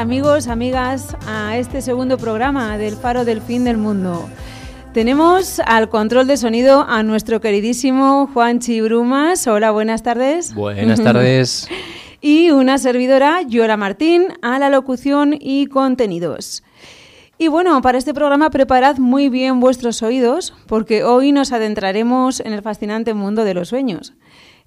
[0.00, 4.30] Amigos, amigas a este segundo programa del Faro del Fin del Mundo.
[4.94, 9.46] Tenemos al control de sonido a nuestro queridísimo Juanchi Brumas.
[9.46, 10.54] Hola, buenas tardes.
[10.54, 11.68] Buenas tardes.
[12.22, 16.62] y una servidora, Yola Martín, a la locución y contenidos.
[17.36, 22.54] Y bueno, para este programa preparad muy bien vuestros oídos porque hoy nos adentraremos en
[22.54, 24.14] el fascinante mundo de los sueños.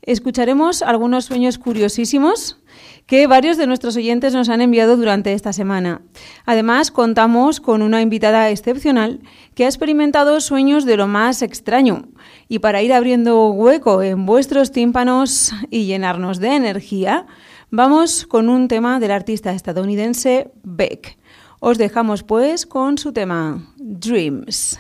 [0.03, 2.57] Escucharemos algunos sueños curiosísimos
[3.05, 6.01] que varios de nuestros oyentes nos han enviado durante esta semana.
[6.45, 9.19] Además, contamos con una invitada excepcional
[9.55, 12.07] que ha experimentado sueños de lo más extraño.
[12.47, 17.25] Y para ir abriendo hueco en vuestros tímpanos y llenarnos de energía,
[17.71, 21.17] vamos con un tema del artista estadounidense Beck.
[21.59, 24.79] Os dejamos pues con su tema Dreams.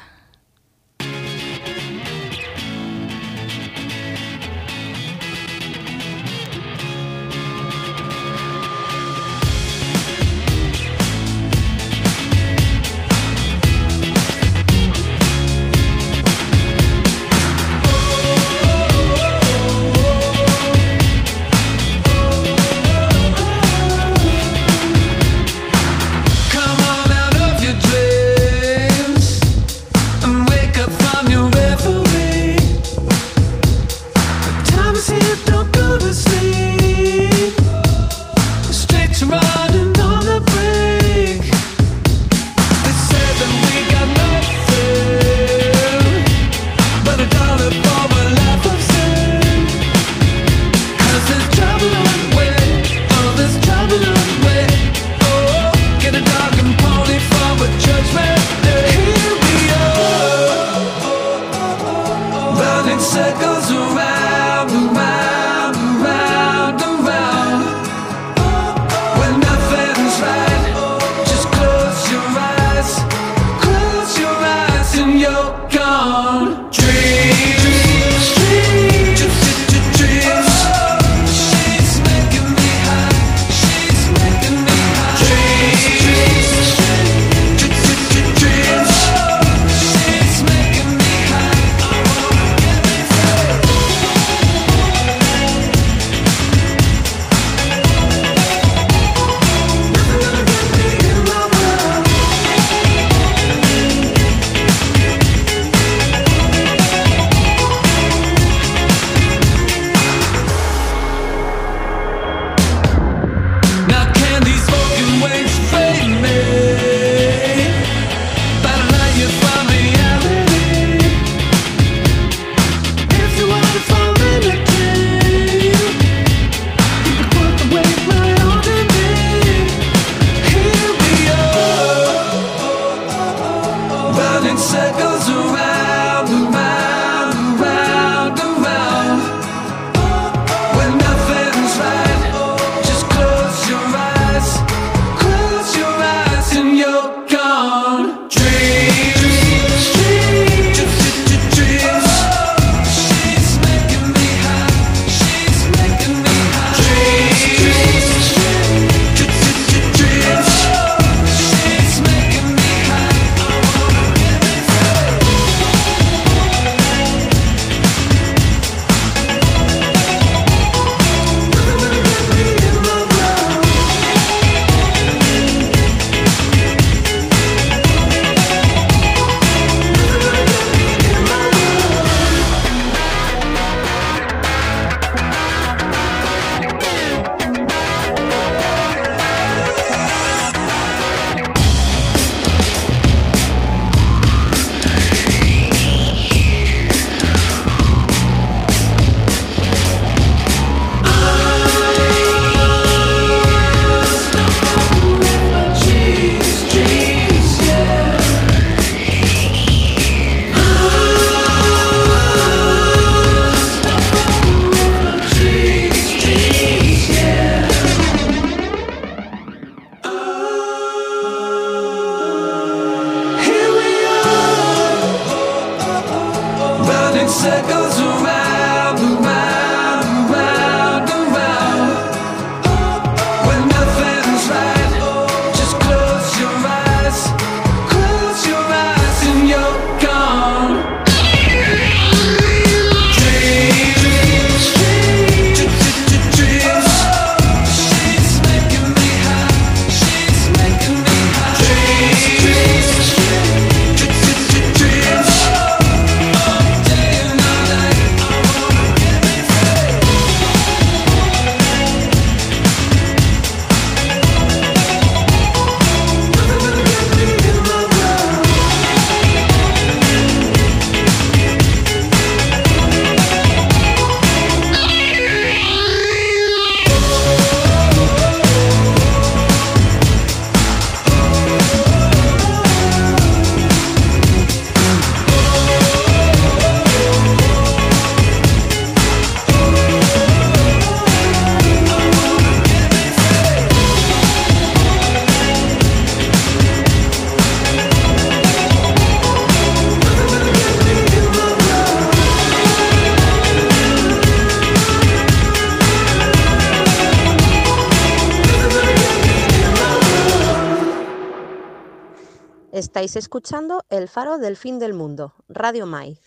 [313.13, 316.17] Estáis escuchando El Faro del Fin del Mundo, Radio Mai.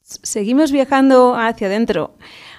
[0.00, 2.14] Seguimos viajando hacia adentro,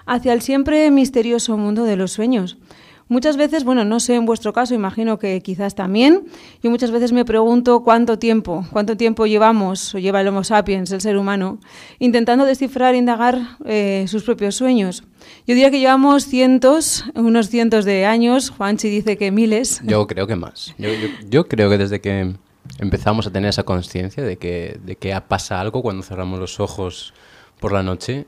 [0.06, 2.60] hacia el siempre misterioso mundo de los sueños.
[3.07, 6.25] Muchas veces, bueno, no sé en vuestro caso, imagino que quizás también,
[6.62, 10.92] yo muchas veces me pregunto cuánto tiempo, cuánto tiempo llevamos, o lleva el Homo sapiens,
[10.92, 11.57] el ser humano,
[11.98, 15.01] intentando descifrar, indagar eh, sus propios sueños.
[15.48, 19.81] Yo diría que llevamos cientos, unos cientos de años, Juanchi dice que miles.
[19.83, 20.75] Yo creo que más.
[20.77, 20.89] Yo,
[21.27, 22.36] yo, creo que desde que
[22.77, 27.13] empezamos a tener esa conciencia de que, de que pasa algo cuando cerramos los ojos
[27.60, 28.25] por la noche,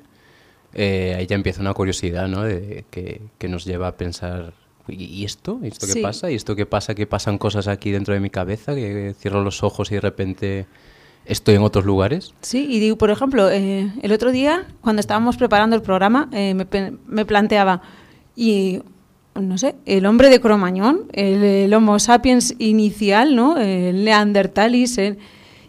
[0.73, 2.43] eh, ahí ya empieza una curiosidad, ¿no?
[2.43, 4.53] De, que, que, nos lleva a pensar
[4.87, 5.59] ¿y esto?
[5.61, 6.31] ¿Y esto qué pasa?
[6.31, 6.95] ¿Y esto qué pasa?
[6.95, 8.73] ¿Que pasan cosas aquí dentro de mi cabeza?
[8.75, 10.67] ¿Que cierro los ojos y de repente
[11.25, 12.33] estoy en otros lugares?
[12.41, 16.53] Sí, y digo, por ejemplo, eh, el otro día, cuando estábamos preparando el programa, eh,
[16.53, 17.81] me, planteaba,
[18.35, 18.81] y
[19.35, 23.57] no sé, el hombre de Cromañón, el, Homo sapiens inicial, ¿no?
[23.57, 24.99] El Neandertalis,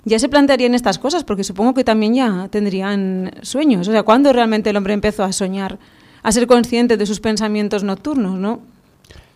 [0.04, 3.86] ya se plantearían estas cosas, porque supongo que también ya tendrían sueños.
[3.88, 5.78] O sea, ¿cuándo realmente el hombre empezó a soñar?
[6.22, 8.60] a ser consciente de sus pensamientos nocturnos, ¿no?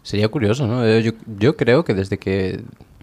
[0.02, 0.86] Sería curioso, ¿no?
[0.98, 2.62] Yo, yo creo que desde que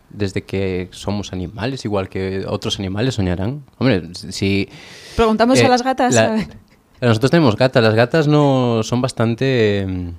[0.10, 3.64] desde que somos animales, igual que otros animales soñarán.
[3.80, 4.70] Hombre, si...
[5.16, 6.16] Preguntamos a eh, las gatas.
[7.02, 7.84] nosotros tenemos gatas.
[7.84, 10.14] Las gatas no son bastante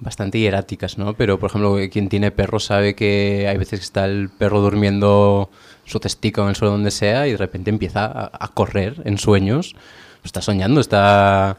[0.00, 1.14] bastante hieráticas, ¿no?
[1.14, 5.50] Pero, por ejemplo, quien tiene perro sabe que hay veces que está el perro durmiendo
[5.84, 9.18] su testículo en el suelo donde sea y de repente empieza a, a correr en
[9.18, 9.74] sueños.
[10.24, 11.56] Está soñando, está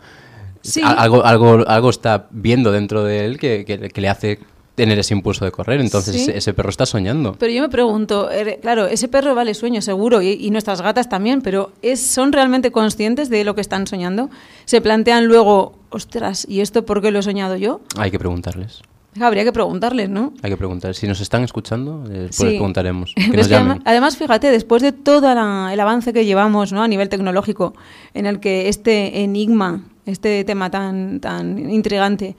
[0.83, 4.39] algo, algo, algo está viendo dentro de él que, que, le hace
[4.79, 5.81] tener ese impulso de correr.
[5.81, 7.36] Entonces ese, perro está soñando.
[7.38, 11.41] Pero yo me pregunto, er, claro, ese perro vale sueño seguro y, nuestras gatas también,
[11.41, 14.29] pero ¿es, ¿son realmente conscientes de lo que están soñando?
[14.63, 17.81] ¿Se plantean luego, ostras, ¿y esto por qué lo he soñado yo?
[17.98, 18.81] Hay que preguntarles.
[19.19, 20.31] Habría que preguntarles, ¿no?
[20.41, 20.95] Hay que preguntar.
[20.95, 23.13] Si nos están escuchando, eh, pues preguntaremos.
[23.83, 26.83] además, fíjate, después de todo el avance que llevamos ¿no?
[26.83, 27.74] a nivel tecnológico,
[28.13, 32.36] en el que este enigma este tema tan, tan intrigante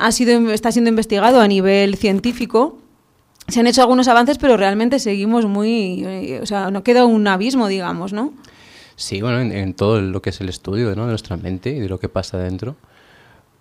[0.00, 2.78] ha sido, está siendo investigado a nivel científico.
[3.48, 6.04] Se han hecho algunos avances, pero realmente seguimos muy...
[6.04, 8.32] Eh, o sea, no queda un abismo, digamos, ¿no?
[8.96, 11.98] Sí, bueno, en, todo lo que es el estudio de nuestra mente y de lo
[11.98, 12.76] que pasa dentro,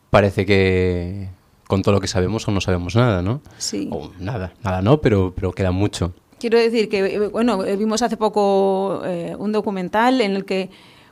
[0.09, 1.29] parece que
[1.67, 3.41] con todo lo que sabemos o no sabemos nada, ¿no?
[3.57, 3.87] Sí.
[3.91, 6.13] O nada, nada no, pero, pero queda mucho.
[6.39, 10.69] Quiero decir que, eh, bueno, vimos hace poco eh, un documental en el que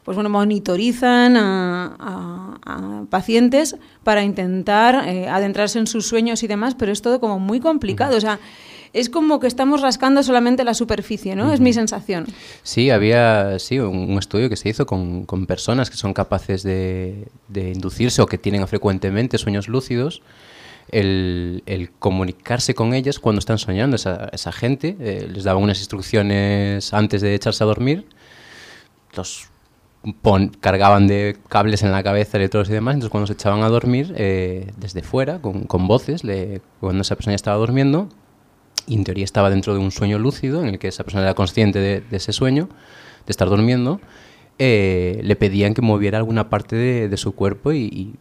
[0.07, 6.93] pues bueno, monitorizan a, pacientes para intentar eh, adentrarse en sus sueños y demás, pero
[6.93, 8.15] es todo como muy complicado.
[8.15, 8.39] O sea,
[8.93, 11.51] es como que estamos rascando solamente la superficie, ¿no?
[11.51, 12.25] Es mi sensación.
[12.63, 18.21] Sí, había sí, un, estudio que se hizo con, personas que son capaces de, inducirse
[18.21, 20.21] o que tienen frecuentemente sueños lúcidos.
[20.89, 23.97] El, comunicarse con ellas cuando están soñando.
[23.97, 28.05] Esa, esa gente eh, les daba unas instrucciones antes de echarse a dormir.
[29.13, 29.49] Los
[30.59, 34.13] cargaban de cables en la cabeza, electrodos y demás, entonces cuando se echaban a dormir,
[34.17, 38.09] eh, desde fuera, con, con voces, le, cuando esa persona ya estaba durmiendo,
[38.87, 41.33] y en teoría estaba dentro de un sueño lúcido, en el que esa persona era
[41.33, 42.69] consciente de, ese sueño,
[43.25, 43.99] de estar durmiendo,
[44.59, 48.15] eh, le pedían que moviera alguna parte de, su cuerpo y,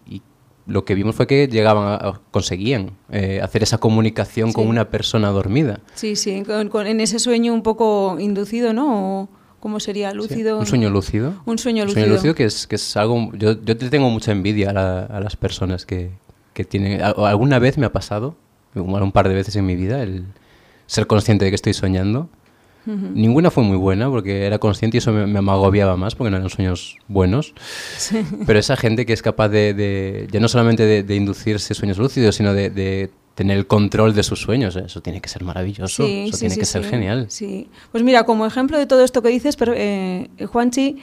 [0.67, 5.29] lo que vimos fue que llegaban a, conseguían eh, hacer esa comunicación con una persona
[5.29, 5.79] dormida.
[5.95, 9.29] Sí, sí, en ese sueño un poco inducido, ¿no?
[9.61, 10.13] ¿Cómo sería?
[10.13, 10.59] ¿Lúcido?
[10.59, 11.35] un sueño lúcido.
[11.45, 12.03] Un sueño lúcido.
[12.03, 13.33] Un sueño lúcido que es, que es algo...
[13.35, 16.11] Yo, yo tengo mucha envidia a, las personas que,
[16.53, 17.03] que tienen...
[17.03, 18.37] alguna vez me ha pasado,
[18.75, 20.25] un par de veces en mi vida, el
[20.87, 22.29] ser consciente de que estoy soñando.
[22.87, 26.37] Ninguna fue muy buena porque era consciente y eso me, me agobiaba más porque no
[26.37, 27.53] eran sueños buenos.
[28.47, 31.99] Pero esa gente que es capaz de, de ya no solamente de, de, inducirse sueños
[31.99, 34.75] lúcidos, sino de, de tener el control de sus sueños.
[34.75, 37.27] Eso tiene que ser maravilloso, eso tiene que ser genial.
[37.29, 40.97] Sí, pues mira, como ejemplo de todo esto que dices, eh, Juanchi,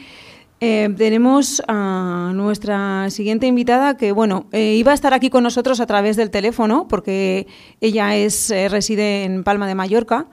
[0.60, 5.80] eh, tenemos a nuestra siguiente invitada que, bueno, eh, iba a estar aquí con nosotros
[5.80, 7.46] a través del teléfono porque
[7.82, 10.26] ella es reside en Palma de Mallorca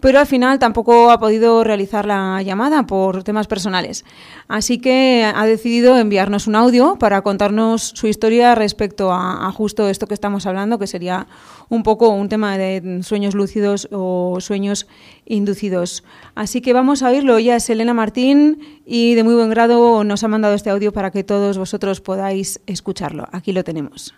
[0.00, 4.04] pero al final tampoco ha podido realizar la llamada por temas personales.
[4.46, 10.06] Así que ha decidido enviarnos un audio para contarnos su historia respecto a, justo esto
[10.06, 11.26] que estamos hablando, que sería
[11.68, 14.86] un poco un tema de sueños lúcidos o sueños
[15.24, 16.04] inducidos.
[16.34, 17.38] Así que vamos a oírlo.
[17.38, 21.10] Ella es Elena Martín y de muy buen grado nos ha mandado este audio para
[21.10, 23.28] que todos vosotros podáis escucharlo.
[23.32, 24.14] Aquí lo tenemos.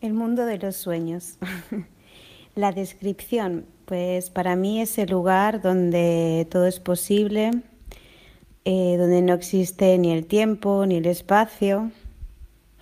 [0.00, 1.38] El mundo de los sueños.
[2.54, 7.50] La descripción pues para mí es el lugar donde todo es posible,
[8.66, 11.90] eh, donde no existe ni el tiempo ni el espacio,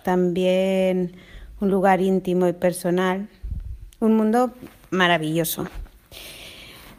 [0.03, 1.13] también
[1.61, 3.29] un lugar íntimo y personal,
[4.01, 4.51] un mundo
[4.91, 5.65] maravilloso.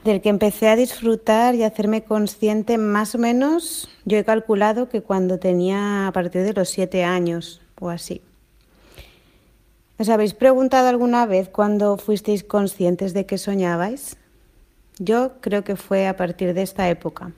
[0.05, 4.89] del que empecé a disfrutar y a hacerme consciente más o menos, yo he calculado
[4.89, 8.23] que cuando tenía a partir de los siete años o así.
[9.99, 14.17] ¿Os habéis preguntado alguna vez cuando fuisteis conscientes de que soñabais?
[14.99, 17.33] Yo creo que fue a partir de esta época.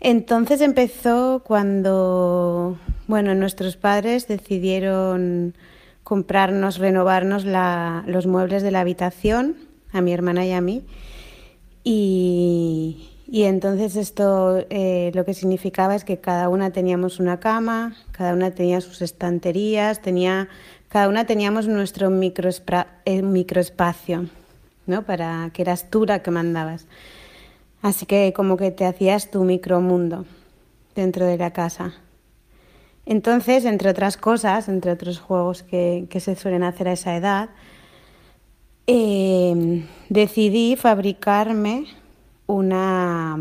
[0.00, 5.54] Entonces empezó cuando, bueno, nuestros padres decidieron
[6.04, 9.56] comprarnos, renovarnos los muebles de la habitación,
[9.92, 10.84] a mi hermana y a mí.
[11.84, 18.32] Y, entonces esto eh, lo que significaba es que cada una teníamos una cama, cada
[18.34, 20.48] una tenía sus estanterías, tenía,
[20.88, 24.26] cada una teníamos nuestro eh, microespacio,
[24.86, 25.02] ¿no?
[25.02, 26.86] Para que eras tú la que mandabas.
[27.82, 30.24] Así que como que te hacías tu micromundo
[30.94, 31.94] dentro de la casa.
[33.06, 37.50] Entonces, entre otras cosas, entre otros juegos que, se suelen hacer a esa edad,
[38.86, 41.86] em, decidí fabricarme
[42.46, 43.38] una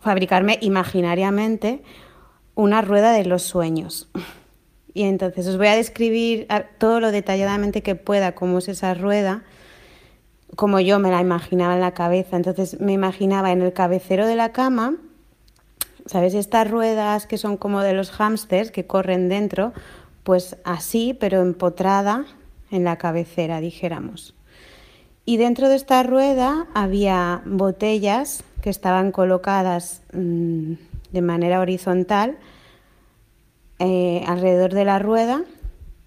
[0.00, 1.82] fabricarme imaginariamente
[2.54, 4.08] una rueda de los sueños.
[4.94, 6.46] Y entonces os voy a describir
[6.78, 9.42] todo lo detalladamente que pueda cómo es esa rueda
[10.56, 12.36] como yo me la imaginaba en la cabeza.
[12.36, 14.96] Entonces me imaginaba en el cabecero de la cama,
[16.06, 16.34] ¿sabes?
[16.34, 19.72] Estas ruedas que son como de los hámsters que corren dentro,
[20.22, 22.24] pues así, pero empotrada
[22.70, 24.34] en la cabecera, dijéramos.
[25.26, 30.74] Y dentro de esta rueda había botellas que estaban colocadas mm,
[31.12, 32.36] de manera horizontal
[33.84, 35.42] eh, alrededor de la rueda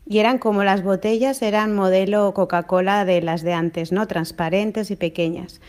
[0.05, 4.07] y eran como las botellas, eran modelo Coca-Cola de las de antes, ¿no?
[4.07, 5.59] Transparentes y pequeñas.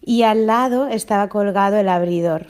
[0.00, 2.46] Y al lado estaba colgado el abridor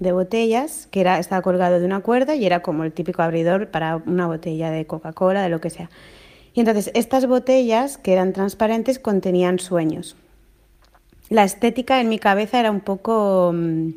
[0.00, 3.68] de botellas, que era, estaba colgado de una cuerda y era como el típico abridor
[3.68, 5.90] para una botella de Coca-Cola, de lo que sea.
[6.54, 10.16] Y entonces estas botellas, que eran transparentes, contenían sueños.
[11.28, 13.90] La estética en mi cabeza era un poco mm,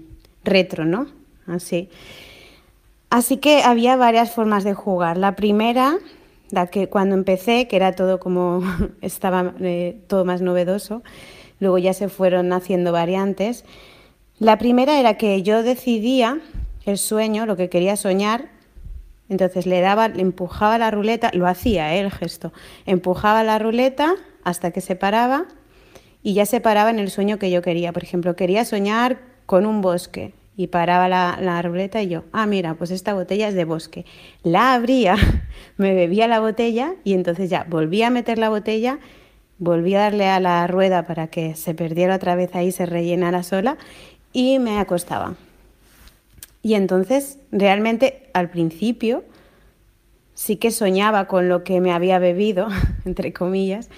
[0.44, 1.08] retro, ¿no?
[1.48, 1.90] Así.
[3.14, 5.18] Así que había varias formas de jugar.
[5.18, 6.00] La primera,
[6.50, 8.64] la que cuando empecé, que era todo como
[9.02, 11.04] estaba eh, todo más novedoso,
[11.60, 13.66] luego ya se fueron haciendo variantes.
[14.40, 16.40] La primera era que yo decidía
[16.88, 18.50] el sueño, lo que quería soñar,
[19.30, 22.00] entonces le daba, le empujaba la ruleta, lo hacía ¿eh?
[22.00, 22.52] el gesto,
[22.88, 25.46] empujaba la ruleta hasta que se paraba
[26.24, 27.94] y ya se paraba en el sueño que yo quería.
[27.94, 32.76] Por ejemplo, quería soñar con un bosque y paraba la, ruleta y yo, ah, mira,
[32.76, 34.06] pues esta botella es de bosque.
[34.44, 35.16] La abría,
[35.78, 39.00] me bebía la botella y entonces ya volvía a meter la botella,
[39.58, 43.44] volvía a darle a la rueda para que se perdiera otra vez ahí, se rellenara
[43.44, 43.78] sola
[44.32, 45.36] y me acostaba.
[46.62, 49.24] Y entonces, realmente, al principio,
[50.34, 52.68] sí que soñaba con lo que me había bebido,
[53.06, 53.90] entre comillas,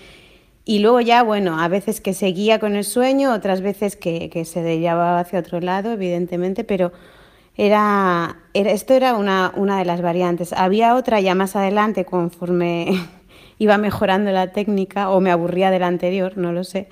[0.65, 4.45] y luego ya, bueno, a veces que seguía con el sueño, otras veces que, que
[4.45, 6.91] se llevaba hacia otro lado, evidentemente, pero
[7.55, 10.53] era, era esto era una, una, de las variantes.
[10.53, 12.88] Había otra ya más adelante, conforme
[13.60, 16.89] iba mejorando la técnica, o me aburría de la anterior, no lo sé,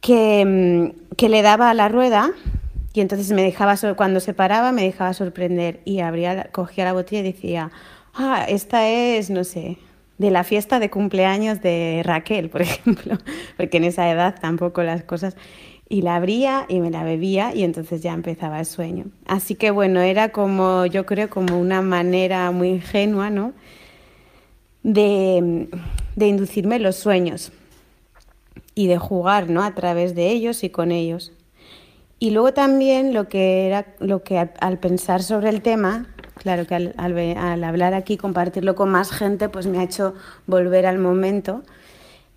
[0.00, 2.32] que, mm, que le daba a la rueda
[2.94, 7.20] y entonces me dejaba, cuando se paraba, me dejaba sorprender y abría, cogía la botella
[7.20, 7.72] y decía,
[8.14, 9.78] ah, esta es, no sé,
[10.18, 13.18] de la fiesta de cumpleaños de Raquel, por ejemplo,
[13.56, 15.36] porque en esa edad tampoco las cosas...
[15.86, 19.04] Y la abría y me la bebía y entonces ya empezaba el sueño.
[19.26, 23.52] Así que bueno, era como, yo creo, como una manera muy ingenua, ¿no?
[24.82, 25.68] De,
[26.16, 27.52] de inducirme los sueños
[28.74, 29.62] y de jugar, ¿no?
[29.62, 31.32] A través de ellos y con ellos.
[32.18, 36.74] Y luego también lo que era, lo que al pensar sobre el tema, Claro que
[36.74, 40.14] al, hablar aquí, compartirlo con más gente, pues me ha hecho
[40.46, 41.62] volver al momento.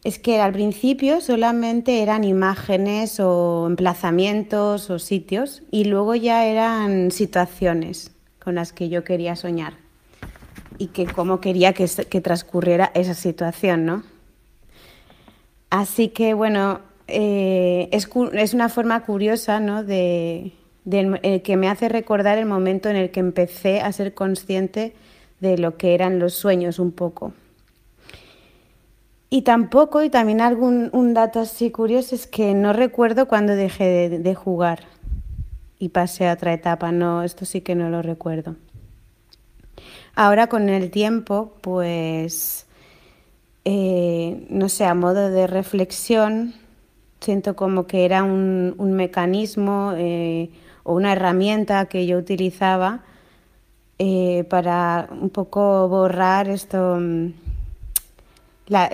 [0.03, 7.11] Es que al principio solamente eran imágenes o emplazamientos o sitios y luego ya eran
[7.11, 9.73] situaciones con las que yo quería soñar
[10.77, 11.87] y que cómo quería que,
[12.21, 14.03] transcurriera esa situación, ¿no?
[15.71, 19.83] Así que bueno, eh, es, es, una forma curiosa, ¿no?
[19.83, 20.53] De,
[20.89, 24.93] el que me hace recordar el momento en el que empecé a ser consciente
[25.39, 27.33] de lo que eran los sueños un poco.
[29.29, 34.09] Y tampoco, y también algún un dato así curioso, es que no recuerdo cuando dejé
[34.09, 34.85] de, jugar
[35.79, 36.93] y pasé a otra etapa.
[36.93, 38.55] No, esto sí que no lo recuerdo.
[40.15, 42.65] Ahora con el tiempo, pues,
[43.65, 46.53] eh, no sé, a modo de reflexión,
[47.19, 50.49] siento como que era un, un mecanismo, eh,
[50.87, 53.01] o una herramienta que yo utilizaba
[53.99, 57.33] eh, para un poco borrar esto, mm,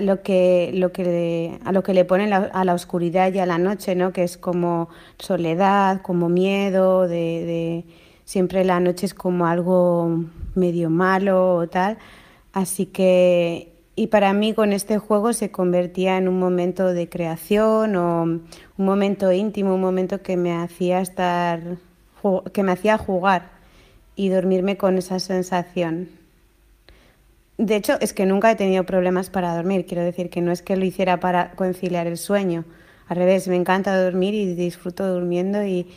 [0.02, 3.60] lo que, lo que a lo que le ponen a la oscuridad y a la
[3.60, 4.12] noche, ¿no?
[4.12, 4.90] Que es como
[5.20, 7.86] soledad, como miedo, de,
[8.26, 10.24] siempre la noche es como algo
[10.56, 11.98] medio malo o tal.
[12.54, 17.96] Así que, y para mí con este juego se convertía en un momento de creación
[17.96, 18.46] o un
[18.78, 21.62] momento íntimo, un momento que me hacía estar,
[22.52, 23.52] que me hacía jugar
[24.16, 26.10] y dormirme con esa sensación.
[27.58, 29.86] De hecho, es que nunca he tenido problemas para dormir.
[29.86, 32.66] Quiero decir que no es que lo hiciera para conciliar el sueño.
[33.08, 35.88] Al revés, me encanta dormir y disfruto durmiendo y,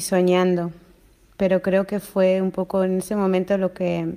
[0.00, 0.70] soñando.
[1.36, 4.14] Pero creo que fue un poco en ese momento lo que,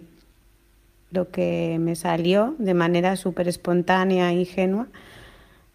[1.12, 4.88] lo que me salió de manera súper espontánea e ingenua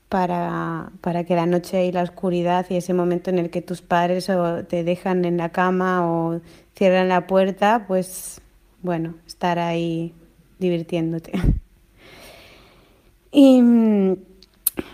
[0.08, 3.80] para, para, que la noche y la oscuridad y ese momento en el que tus
[3.80, 4.30] padres
[4.68, 6.40] te dejan en la cama o
[6.76, 8.42] cierran la puerta, pues
[8.82, 10.14] bueno, estar ahí
[10.58, 11.32] divirtiéndote.
[13.34, 13.62] Y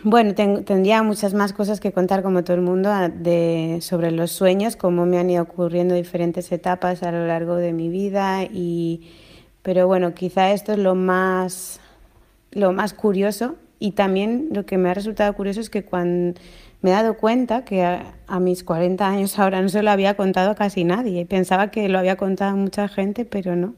[0.05, 4.77] bueno, tendría muchas más cosas que contar como todo el mundo de, sobre los sueños,
[4.77, 9.11] cómo me han ido ocurriendo diferentes etapas a lo largo de mi vida y
[9.69, 11.79] pero bueno, quizá esto es lo más
[12.53, 16.41] lo más curioso y también lo que me ha resultado curioso es que cuando
[16.81, 20.53] me he dado cuenta que a, mis 40 años ahora no se lo había contado
[20.53, 21.27] a casi nadie.
[21.27, 23.75] Pensaba que lo había contado a mucha gente, pero no.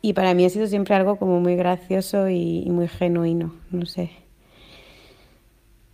[0.00, 4.10] Y para mí ha sido siempre algo como muy gracioso y, muy genuino, no sé.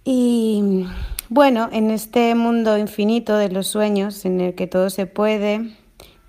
[0.04, 0.86] Y
[1.28, 5.76] bueno, en este mundo infinito de los sueños, en el que todo se puede,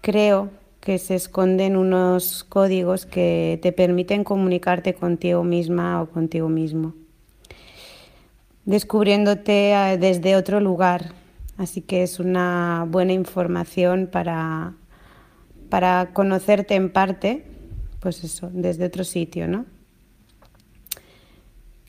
[0.01, 6.93] creo que se esconden unos códigos que te permiten comunicarte contigo misma o contigo mismo,
[8.65, 11.13] descubriéndote eh, desde otro lugar.
[11.57, 14.73] Así que es una buena información para,
[15.69, 17.43] para conocerte en parte
[17.99, 19.65] pues eso, desde otro sitio, ¿no?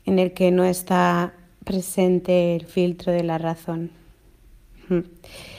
[0.05, 3.91] En el que no está presente el filtro de la razón.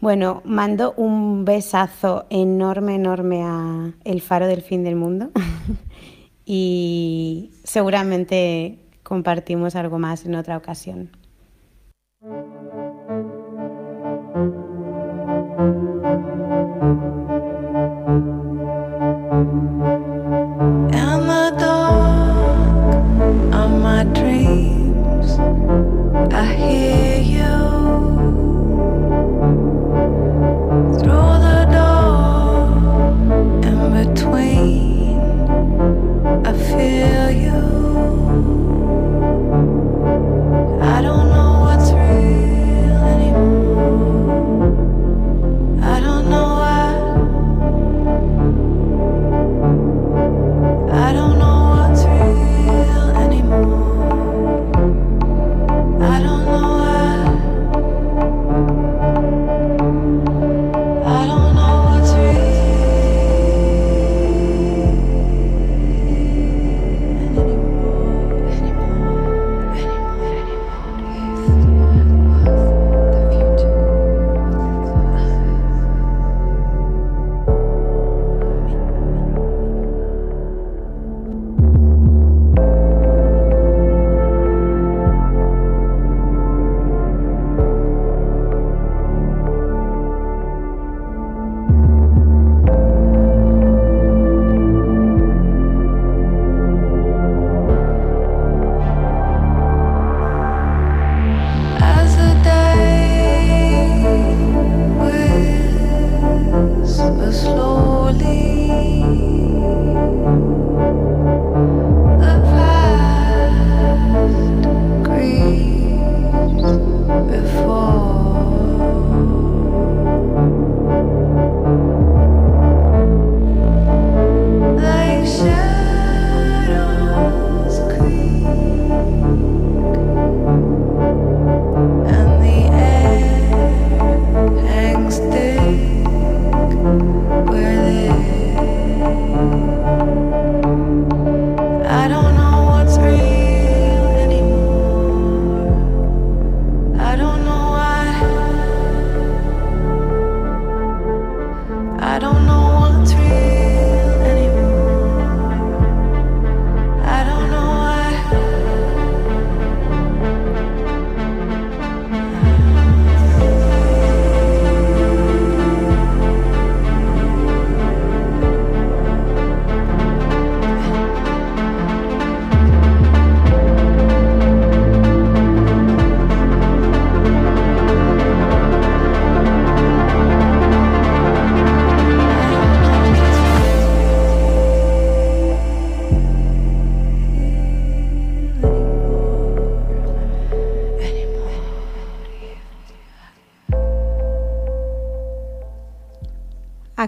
[0.00, 5.30] Bueno, mando un besazo enorme, enorme a El Faro del Fin del Mundo
[6.46, 11.10] y seguramente compartimos algo más en otra ocasión.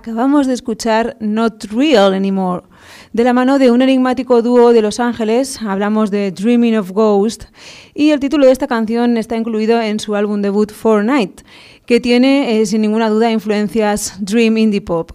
[0.02, 2.64] Acabamos de escuchar Not Real Anymore.
[3.12, 7.44] De la mano de un enigmático dúo de Los Ángeles, hablamos de Dreaming of Ghost,
[7.94, 11.44] y el título de esta canción está incluido en su álbum debut Fortnite,
[11.86, 15.12] que tiene eh, sin ninguna duda influencias Dream Indie Pop.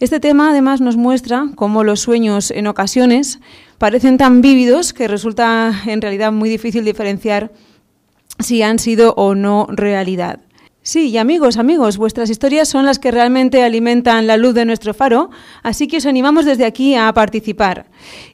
[0.00, 3.40] Este tema además nos muestra cómo los sueños en ocasiones
[3.78, 7.52] parecen tan vívidos que resulta en realidad muy difícil diferenciar
[8.38, 10.40] si han sido o no realidad.
[10.86, 14.94] Sí, y amigos, amigos, vuestras historias son las que realmente alimentan la luz de nuestro
[14.94, 15.30] faro,
[15.64, 17.86] así que os animamos desde aquí a participar.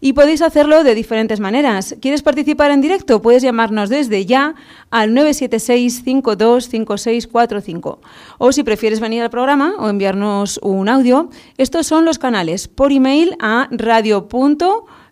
[0.02, 1.96] Y podéis hacerlo de diferentes maneras.
[2.02, 3.22] ¿Quieres participar en directo?
[3.22, 4.54] Puedes llamarnos desde ya
[4.90, 8.00] al 976-525645.
[8.36, 12.92] O si prefieres venir al programa o enviarnos un audio, estos son los canales por
[12.92, 14.28] email a radio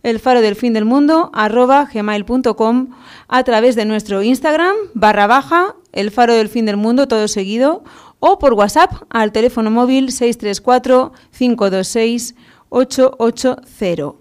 [0.02, 2.88] el faro del fin del mundo arroba gmail.com
[3.28, 7.84] a través de nuestro Instagram barra baja el faro del fin del mundo todo seguido
[8.20, 12.34] o por WhatsApp al teléfono móvil 634 526
[12.68, 14.14] 880.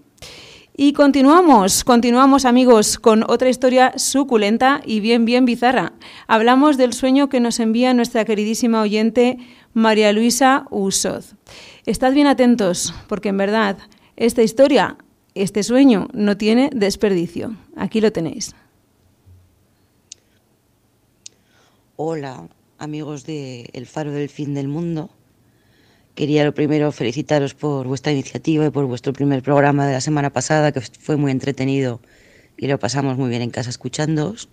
[0.76, 5.92] Y continuamos, continuamos amigos con otra historia suculenta y bien, bien bizarra.
[6.26, 9.36] Hablamos del sueño que nos envía nuestra queridísima oyente
[9.74, 11.34] María Luisa Usoz.
[11.84, 13.76] Estad bien atentos porque en verdad
[14.16, 14.96] esta historia
[15.34, 17.56] este sueño no tiene desperdicio.
[17.76, 18.54] Aquí lo tenéis.
[21.96, 25.10] Hola, amigos de El Faro del Fin del Mundo.
[26.14, 30.30] Quería lo primero felicitaros por vuestra iniciativa y por vuestro primer programa de la semana
[30.30, 32.00] pasada, que fue muy entretenido
[32.56, 34.48] y lo pasamos muy bien en casa escuchándoos.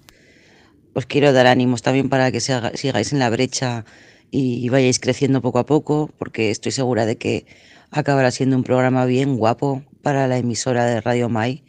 [0.94, 3.86] Os quiero dar ánimos también para que sigáis en la brecha
[4.30, 7.46] y vayáis creciendo poco a poco, porque estoy segura de que
[7.92, 11.64] acabará siendo un programa bien guapo para la emisora de Radio Mai,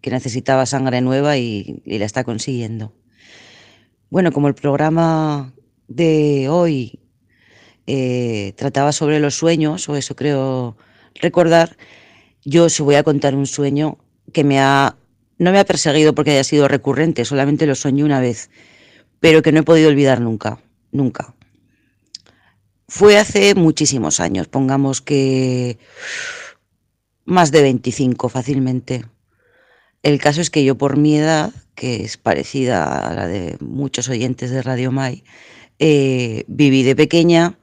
[0.00, 2.92] que necesitaba sangre nueva y, la está consiguiendo.
[4.10, 5.52] Bueno, como el programa
[5.88, 7.00] de hoy
[7.86, 10.76] eh, trataba sobre los sueños, o eso creo
[11.14, 11.76] recordar,
[12.44, 13.98] yo os voy a contar un sueño
[14.32, 14.96] que me ha,
[15.38, 18.50] no me ha perseguido porque haya sido recurrente, solamente lo soñé una vez,
[19.20, 20.60] pero que no he podido olvidar nunca,
[20.92, 21.34] nunca.
[22.86, 25.78] Fue hace muchísimos años, pongamos que
[27.24, 29.06] más de 25 fácilmente.
[30.02, 34.08] El caso es que yo por mi edad, que es parecida a la de muchos
[34.10, 35.24] oyentes de Radio Mai,
[35.78, 37.58] eh, viví de pequeña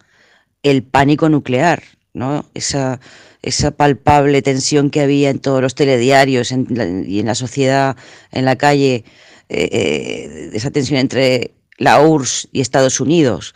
[0.63, 2.49] el pánico nuclear, ¿no?
[2.55, 2.99] Esa,
[3.43, 7.95] esa palpable tensión que había en todos los telediarios y en la sociedad,
[8.31, 9.05] en la calle,
[9.49, 13.53] eh, eh, esa tensión entre la URSS y Estados Unidos,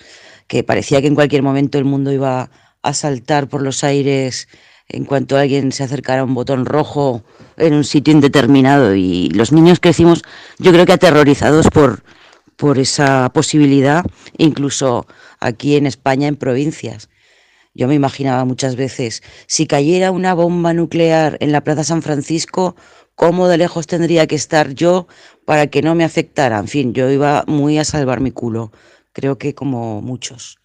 [0.48, 2.50] que parecía que en cualquier momento el mundo iba
[2.82, 4.48] a saltar por los aires
[4.88, 7.24] en cuanto alguien se acercara a un botón rojo
[7.58, 10.22] en un sitio indeterminado y los niños crecimos
[10.60, 12.04] yo creo que aterrorizados por,
[12.56, 14.06] por esa posibilidad,
[14.38, 15.08] incluso
[15.40, 17.10] aquí en España en provincias.
[17.74, 22.76] Yo me imaginaba muchas veces, si cayera una bomba nuclear en la Plaza San Francisco,
[23.16, 25.08] ¿cómo de lejos tendría que estar yo
[25.44, 26.58] para que no me afectara?
[26.60, 28.72] En fin, yo iba muy a salvar mi culo
[29.16, 30.60] creo que como muchos.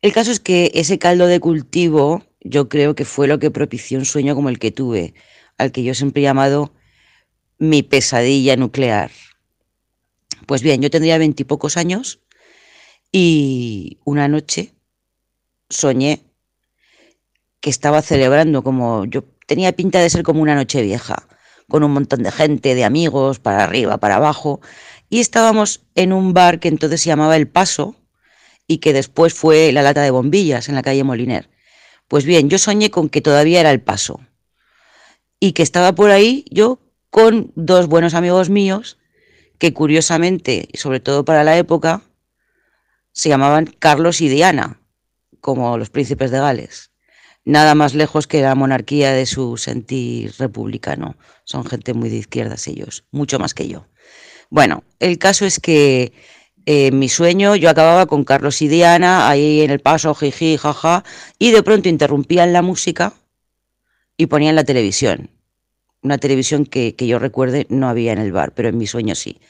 [0.00, 3.98] El caso es que ese caldo de cultivo yo creo que fue lo que propició
[3.98, 5.14] un sueño como el que tuve,
[5.58, 6.72] al que yo siempre he llamado
[7.58, 9.10] mi pesadilla nuclear.
[10.46, 12.20] Pues bien, yo tendría veintipocos años
[13.10, 14.72] y una noche
[15.68, 16.22] soñé
[17.60, 21.28] que estaba celebrando como yo tenía pinta de ser como una noche vieja,
[21.68, 24.60] con un montón de gente, de amigos, para arriba, para abajo,
[25.12, 27.96] y estábamos en un bar que entonces se llamaba El Paso
[28.66, 31.50] y que después fue la lata de bombillas en la calle Moliner.
[32.08, 34.20] Pues bien, yo soñé con que todavía era El Paso
[35.38, 36.78] y que estaba por ahí yo
[37.10, 38.96] con dos buenos amigos míos
[39.58, 42.00] que curiosamente, sobre todo para la época,
[43.12, 44.80] se llamaban Carlos y Diana,
[45.42, 46.90] como los príncipes de Gales.
[47.44, 51.18] Nada más lejos que la monarquía de su sentir republicano.
[51.44, 53.91] Son gente muy de izquierdas ellos, mucho más que yo.
[54.52, 56.12] Bueno, el caso es que
[56.66, 61.04] eh, mi sueño yo acababa con Carlos y Diana ahí en el paso, jiji, jaja,
[61.38, 63.14] y de pronto interrumpían la música
[64.18, 65.30] y ponían la televisión.
[66.02, 69.40] Una televisión que, yo recuerde no había en el bar, pero en mi sueño sí.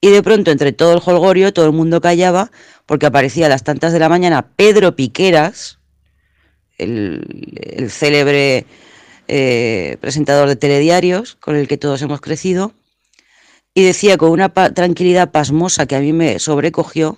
[0.00, 2.50] Y de pronto, entre todo el holgorio, todo el mundo callaba,
[2.86, 5.78] porque aparecía a las tantas de la mañana Pedro Piqueras,
[6.78, 8.64] el, célebre
[9.28, 12.72] eh, presentador de telediarios con el que todos hemos crecido,
[13.78, 17.16] y decía con una tranquilidad pasmosa que a mí me sobrecogió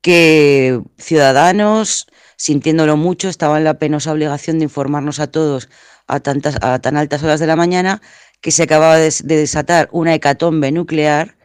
[0.00, 5.68] que ciudadanos, sintiéndolo mucho, estaban en la penosa obligación de informarnos a todos
[6.06, 8.00] a, tantas, a tan altas horas de la mañana
[8.40, 11.36] que se acababa de, desatar una hecatombe nuclear,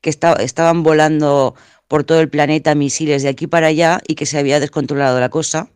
[0.00, 1.54] que estaban volando
[1.88, 5.28] por todo el planeta misiles de aquí para allá y que se había descontrolado la
[5.28, 5.68] cosa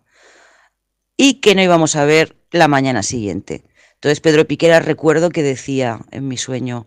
[1.18, 3.64] y que no íbamos a ver la mañana siguiente.
[3.96, 6.86] Entonces Pedro Piquera recuerdo que decía en mi sueño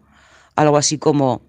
[0.56, 1.41] algo así como,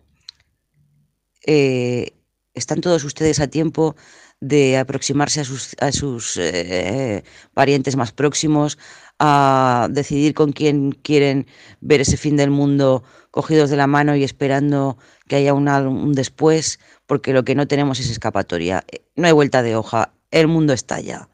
[1.46, 2.12] eh,
[2.54, 3.96] están todos ustedes a tiempo
[4.40, 8.78] de aproximarse a sus, eh, parientes más próximos,
[9.18, 11.46] a decidir con quién quieren
[11.80, 16.78] ver ese fin del mundo cogidos de la mano y esperando que haya un, después,
[17.06, 18.84] porque lo que no tenemos es escapatoria.
[19.14, 21.28] No hay vuelta de hoja, el mundo está ya.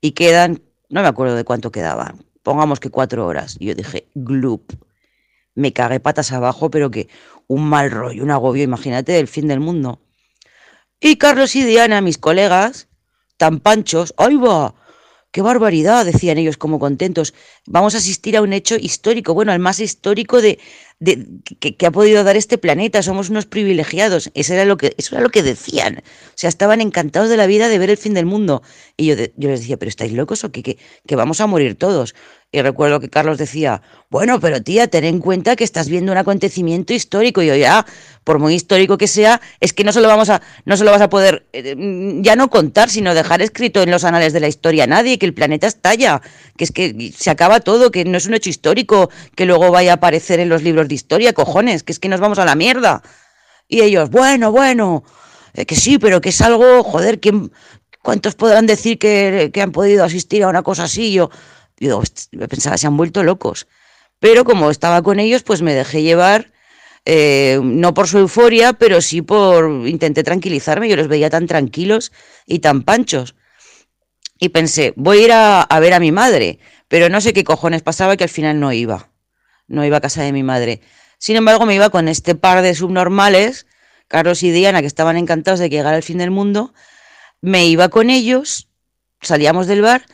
[0.00, 3.56] Y quedan, no me acuerdo de cuánto quedaban, pongamos que cuatro horas.
[3.58, 4.72] Y yo dije, gloop.
[5.54, 7.08] Me cagué patas abajo, pero que
[7.46, 10.00] un mal rollo, un agobio, imagínate, del fin del mundo.
[11.00, 12.88] Y Carlos y Diana, mis colegas,
[13.36, 14.74] tan panchos, ¡ay va!
[15.34, 16.04] ¡Qué barbaridad!
[16.04, 17.34] decían ellos como contentos.
[17.66, 20.60] Vamos a asistir a un hecho histórico, bueno, al más histórico de,
[21.00, 21.26] de
[21.58, 23.02] que, ha podido dar este planeta.
[23.02, 24.30] Somos unos privilegiados.
[24.34, 26.04] Eso era, lo que, eso era lo que decían.
[26.06, 28.62] O sea, estaban encantados de la vida de ver el fin del mundo.
[28.96, 30.78] Y yo, yo les decía, ¿pero estáis locos o qué?
[31.04, 32.14] Que vamos a morir todos.
[32.54, 36.18] Y recuerdo que Carlos decía, bueno, pero tía, ten en cuenta que estás viendo un
[36.18, 37.42] acontecimiento histórico.
[37.42, 37.84] Y yo ya,
[38.22, 40.92] por muy histórico que sea, es que no se lo vamos a, no se lo
[40.92, 41.74] vas a poder eh,
[42.20, 45.26] ya no contar, sino dejar escrito en los anales de la historia a nadie, que
[45.26, 46.22] el planeta estalla,
[46.56, 49.90] que es que se acaba todo, que no es un hecho histórico, que luego vaya
[49.90, 52.54] a aparecer en los libros de historia, cojones, que es que nos vamos a la
[52.54, 53.02] mierda.
[53.66, 55.02] Y ellos, bueno, bueno,
[55.54, 57.50] eh, que sí, pero que es algo, joder, ¿quién,
[58.00, 61.12] ¿cuántos podrán decir que, que han podido asistir a una cosa así?
[61.12, 61.30] Yo,
[61.78, 62.02] yo
[62.48, 63.66] pensaba, se han vuelto locos.
[64.20, 66.52] Pero como estaba con ellos, pues me dejé llevar,
[67.04, 72.12] eh, no por su euforia, pero sí por, intenté tranquilizarme, yo los veía tan tranquilos
[72.46, 73.34] y tan panchos.
[74.38, 76.58] Y pensé, voy a ir a, a ver a mi madre,
[76.88, 79.10] pero no sé qué cojones pasaba que al final no iba.
[79.66, 80.80] No iba a casa de mi madre.
[81.18, 83.66] Sin embargo, me iba con este par de subnormales,
[84.08, 86.74] Carlos y Diana, que estaban encantados de que llegara el fin del mundo.
[87.40, 88.68] Me iba con ellos,
[89.20, 90.04] salíamos del bar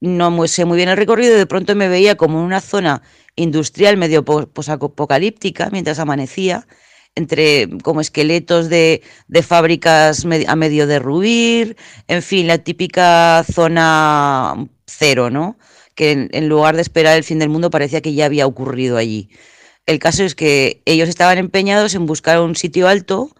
[0.00, 3.02] no sé muy bien el recorrido y de pronto me veía como en una zona
[3.36, 6.66] industrial medio posapocalíptica mientras amanecía,
[7.14, 15.30] entre como esqueletos de, de fábricas a medio derruir, en fin, la típica zona cero,
[15.30, 15.58] ¿no?
[15.94, 18.96] Que en, en lugar de esperar el fin del mundo parecía que ya había ocurrido
[18.96, 19.30] allí.
[19.86, 23.30] El caso es que ellos estaban empeñados en buscar un sitio alto,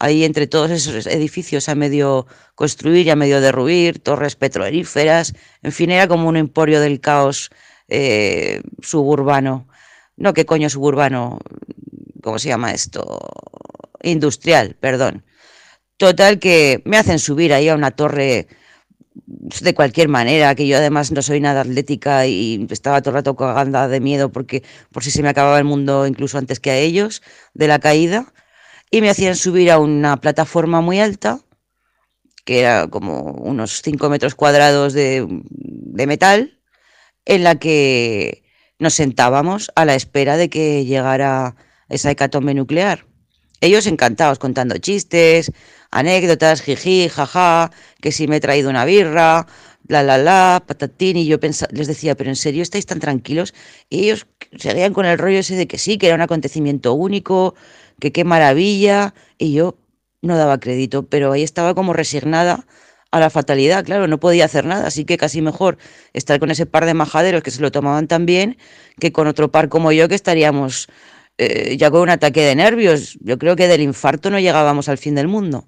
[0.00, 5.72] ahí entre todos esos edificios a medio construir y a medio derruir, torres petrolíferas, en
[5.72, 7.50] fin, era como un emporio del caos
[7.88, 9.68] eh, suburbano.
[10.16, 11.38] No, ¿qué coño suburbano?
[12.22, 13.20] ¿Cómo se llama esto?
[14.02, 15.22] Industrial, perdón.
[15.98, 18.48] Total que me hacen subir ahí a una torre
[19.26, 23.36] de cualquier manera, que yo además no soy nada atlética y estaba todo el rato
[23.36, 26.78] cagando de miedo porque por si se me acababa el mundo incluso antes que a
[26.78, 28.32] ellos, de la caída
[28.90, 31.40] y me hacían subir a una plataforma muy alta,
[32.44, 36.58] que era como unos 5 metros cuadrados de, de, metal,
[37.24, 38.42] en la que
[38.78, 41.54] nos sentábamos a la espera de que llegara
[41.88, 43.06] esa hecatombe nuclear.
[43.60, 45.52] Ellos encantados contando chistes,
[45.90, 49.46] anécdotas, jiji, jaja, que si me he traído una birra,
[49.82, 51.38] bla, bla, bla, patatín, y yo
[51.70, 53.54] les decía, pero ¿en serio estáis tan tranquilos?
[53.88, 57.54] Y ellos seguían con el rollo ese de que sí, que era un acontecimiento único,
[57.98, 59.76] que qué maravilla, y yo
[60.22, 62.66] no daba crédito, pero ahí estaba como resignada
[63.10, 65.78] a la fatalidad, claro, no podía hacer nada, así que casi mejor
[66.12, 68.56] estar con ese par de majaderos que se lo tomaban tan bien
[69.00, 70.88] que con otro par como yo que estaríamos
[71.38, 73.18] eh, ya con un ataque de nervios.
[73.20, 75.66] Yo creo que del infarto no llegábamos al fin del mundo.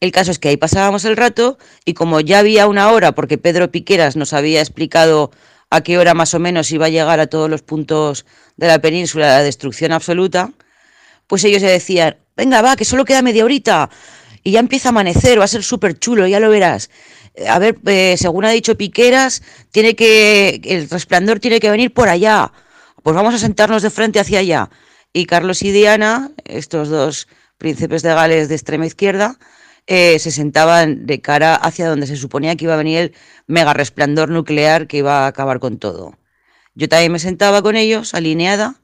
[0.00, 3.36] El caso es que ahí pasábamos el rato y como ya había una hora, porque
[3.36, 5.30] Pedro Piqueras nos había explicado
[5.68, 8.24] a qué hora más o menos iba a llegar a todos los puntos
[8.56, 10.52] de la península la destrucción absoluta,
[11.26, 13.90] pues ellos ya decían, venga, va, que solo queda media horita
[14.42, 16.90] y ya empieza a amanecer, va a ser súper chulo, ya lo verás.
[17.46, 22.08] A ver, eh, según ha dicho Piqueras, tiene que, el resplandor tiene que venir por
[22.08, 22.52] allá.
[23.02, 24.70] Pues vamos a sentarnos de frente hacia allá.
[25.12, 29.38] Y Carlos y Diana, estos dos príncipes de Gales de extrema izquierda,
[29.86, 33.14] eh, se sentaban de cara hacia donde se suponía que iba a venir el
[33.46, 36.16] mega resplandor nuclear que iba a acabar con todo.
[36.74, 38.80] Yo también me sentaba con ellos, alineada,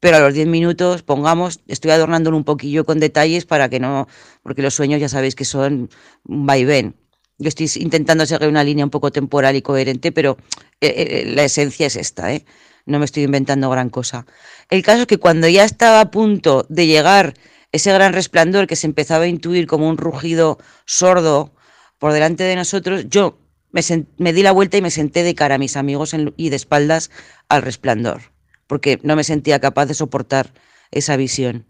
[0.00, 4.08] pero a los 10 minutos, pongamos, estoy adornándolo un poquillo con detalles para que no,
[4.42, 5.88] porque los sueños ya sabéis que son
[6.24, 6.94] un vaivén.
[7.38, 10.36] Yo estoy intentando seguir una línea un poco temporal y coherente, pero
[10.80, 12.44] eh, eh, la esencia es esta, ¿eh?
[12.86, 14.26] No me estoy inventando gran cosa.
[14.70, 17.34] El caso es que cuando ya estaba a punto de llegar
[17.72, 21.54] ese gran resplandor que se empezaba a intuir como un rugido sordo
[21.98, 23.38] por delante de nosotros, yo
[23.70, 23.82] me,
[24.18, 27.10] me di la vuelta y me senté de cara a mis amigos y de espaldas
[27.48, 30.52] al resplandor porque no me sentía capaz de soportar
[30.90, 31.66] esa visión.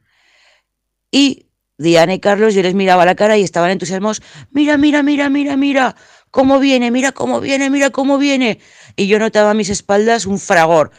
[1.11, 1.47] Y
[1.79, 4.23] Diana y Carlos, yo les miraba la cara y estaban entusiasmados.
[4.51, 5.97] Mira, mira, mira, mira, mira,
[6.31, 8.61] cómo viene, mira cómo viene, mira cómo viene.
[8.97, 10.91] Y yo notaba a mis espaldas un fragor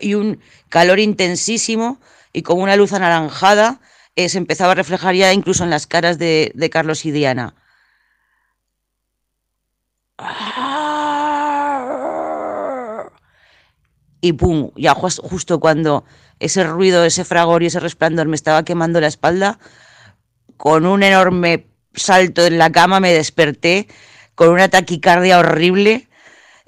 [0.00, 2.00] y un calor intensísimo
[2.34, 3.80] y como una luz anaranjada
[4.16, 7.54] eh, se empezaba a reflejar ya incluso en las caras de, de Carlos y Diana.
[14.20, 16.04] Y pum, ya justo cuando
[16.40, 19.58] ese ruido, ese fragor y ese resplandor me estaba quemando la espalda,
[20.56, 23.86] con un enorme salto en la cama me desperté
[24.34, 26.08] con una taquicardia horrible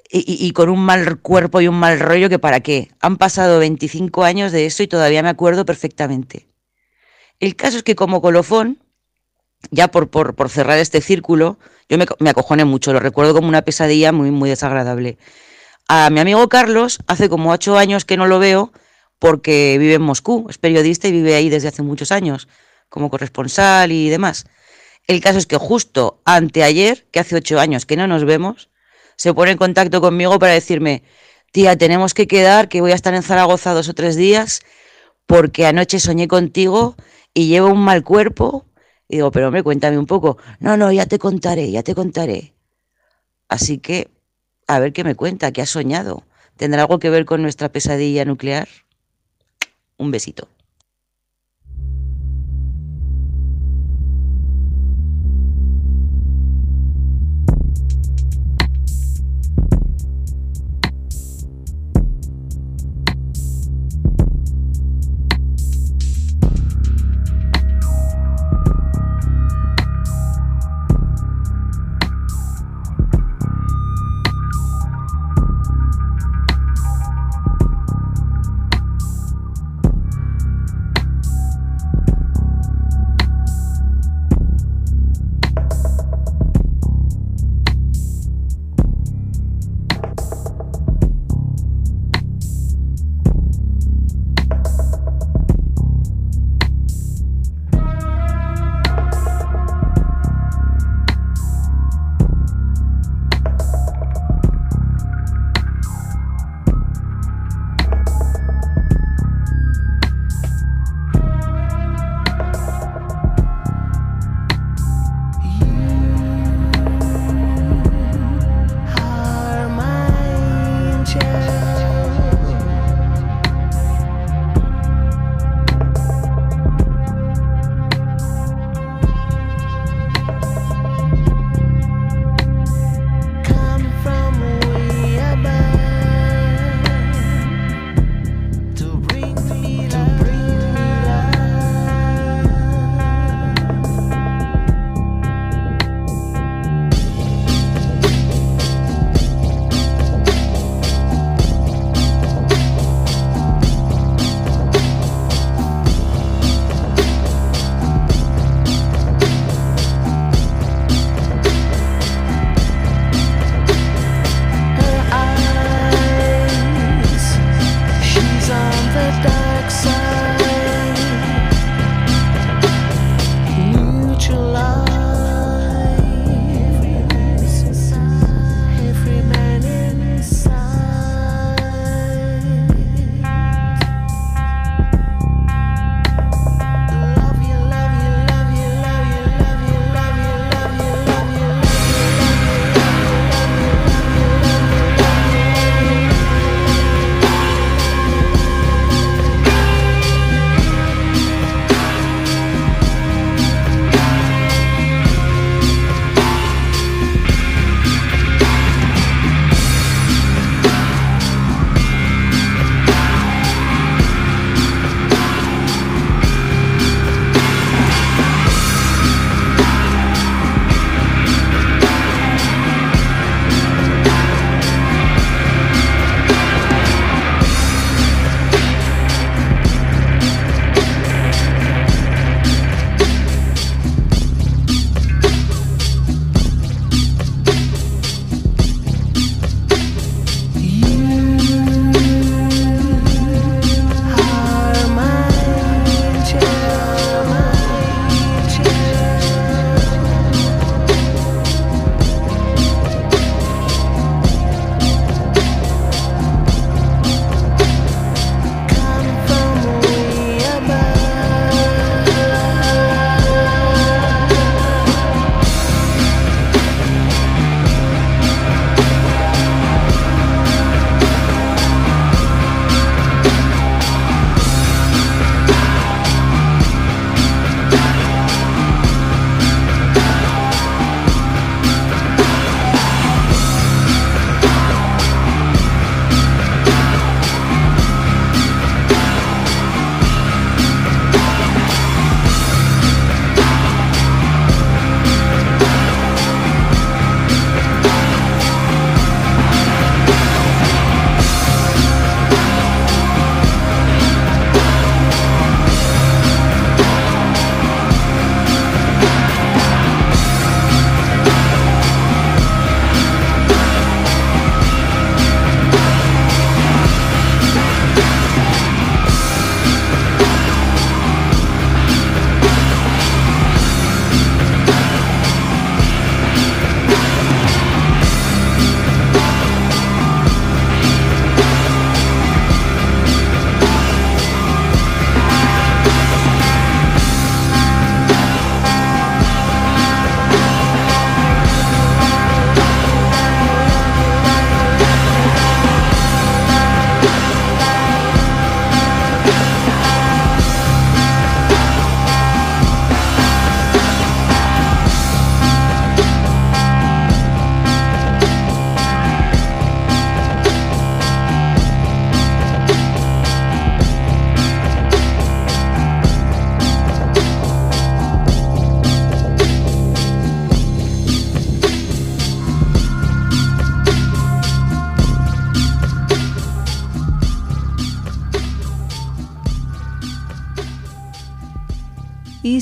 [0.09, 2.91] y, con un mal cuerpo y un mal rollo que para qué.
[3.01, 6.47] Han pasado 25 años de eso y todavía me acuerdo perfectamente.
[7.39, 8.79] El caso es que como colofón,
[9.71, 13.61] ya por, por, cerrar este círculo, yo me, me, acojoné mucho, lo recuerdo como una
[13.63, 15.17] pesadilla muy, muy desagradable.
[15.87, 18.71] A mi amigo Carlos, hace como ocho años que no lo veo,
[19.19, 22.47] porque vive en Moscú, es periodista y vive ahí desde hace muchos años,
[22.89, 24.45] como corresponsal y demás.
[25.07, 28.69] El caso es que justo anteayer, que hace ocho años que no nos vemos,
[29.17, 31.03] se pone en contacto conmigo para decirme,
[31.51, 34.61] tía, tenemos que quedar, que voy a estar en Zaragoza dos o tres días,
[35.25, 36.95] porque anoche soñé contigo
[37.33, 38.65] y llevo un mal cuerpo.
[39.09, 40.37] Y digo, pero hombre, cuéntame un poco.
[40.59, 42.53] No, no, ya te contaré, ya te contaré.
[43.47, 44.09] Así que,
[44.67, 46.23] a ver qué me cuenta, qué ha soñado.
[46.57, 48.67] ¿Tendrá algo que ver con nuestra pesadilla nuclear?
[49.97, 50.47] Un besito.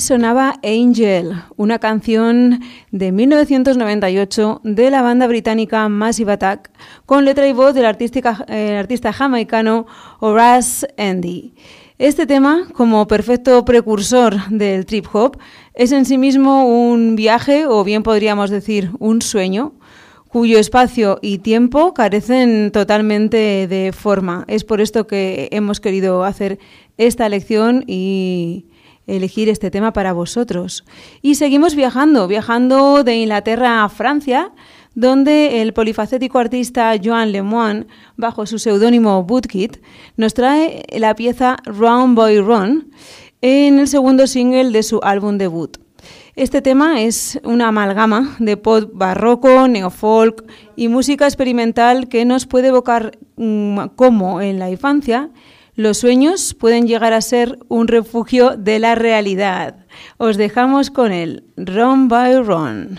[0.00, 6.70] Sonaba Angel, una canción de 1998 de la banda británica Massive Attack,
[7.06, 9.86] con letra y voz del eh, artista jamaicano
[10.20, 11.54] Horace Andy.
[11.98, 15.38] Este tema, como perfecto precursor del trip hop,
[15.74, 19.74] es en sí mismo un viaje, o bien podríamos decir un sueño,
[20.28, 24.44] cuyo espacio y tiempo carecen totalmente de forma.
[24.48, 26.58] Es por esto que hemos querido hacer
[26.98, 28.66] esta lección y
[29.06, 30.84] elegir este tema para vosotros.
[31.22, 34.52] Y seguimos viajando, viajando de Inglaterra a Francia,
[34.94, 37.86] donde el polifacético artista Joan Lemoine,
[38.16, 39.78] bajo su seudónimo Bootkit,
[40.16, 42.90] nos trae la pieza Round Boy Run
[43.42, 45.76] en el segundo single de su álbum debut.
[46.34, 50.44] Este tema es una amalgama de pop barroco, neofolk
[50.76, 55.30] y música experimental que nos puede evocar mm, como en la infancia
[55.76, 59.86] los sueños pueden llegar a ser un refugio de la realidad.
[60.16, 62.98] Os dejamos con el Run by Run.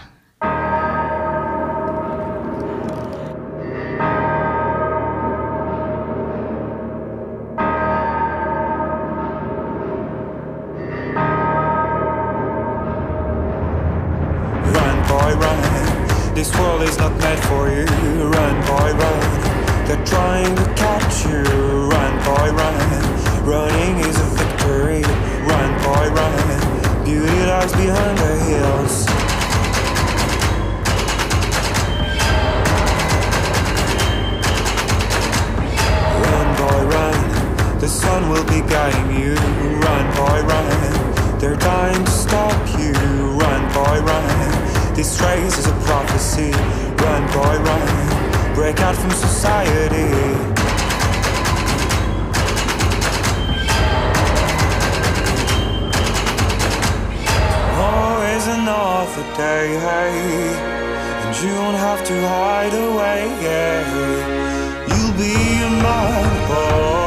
[37.87, 39.33] The sun will be guiding you.
[39.79, 41.39] Run, boy, run.
[41.39, 42.91] They're trying to stop you.
[43.39, 44.93] Run, boy, run.
[44.93, 46.51] This race is a prophecy.
[47.01, 48.55] Run, boy, run.
[48.55, 50.11] Break out from society.
[58.49, 59.67] Another day.
[61.23, 63.19] And you don't have to hide away.
[64.89, 67.06] You'll be a man,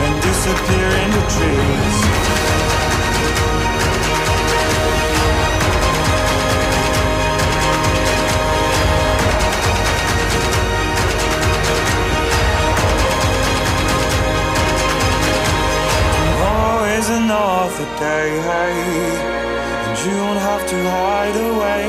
[0.00, 1.96] And disappear in the trees.
[16.40, 18.28] Always another day.
[19.88, 21.82] And you don't have to hide away.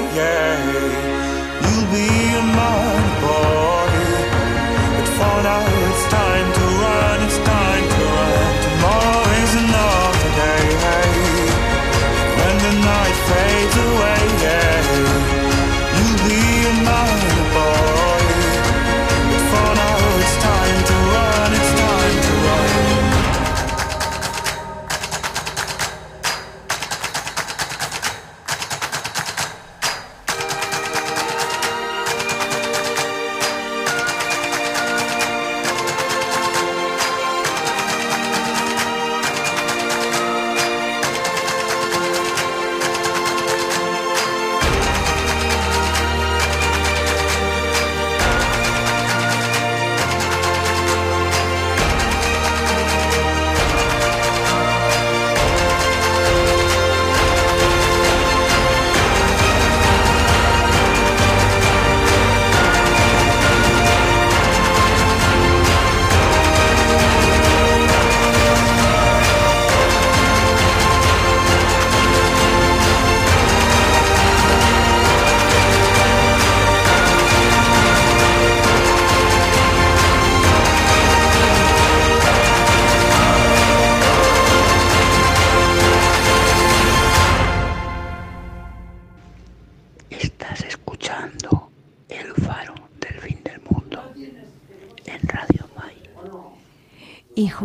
[1.62, 3.02] You'll be a man,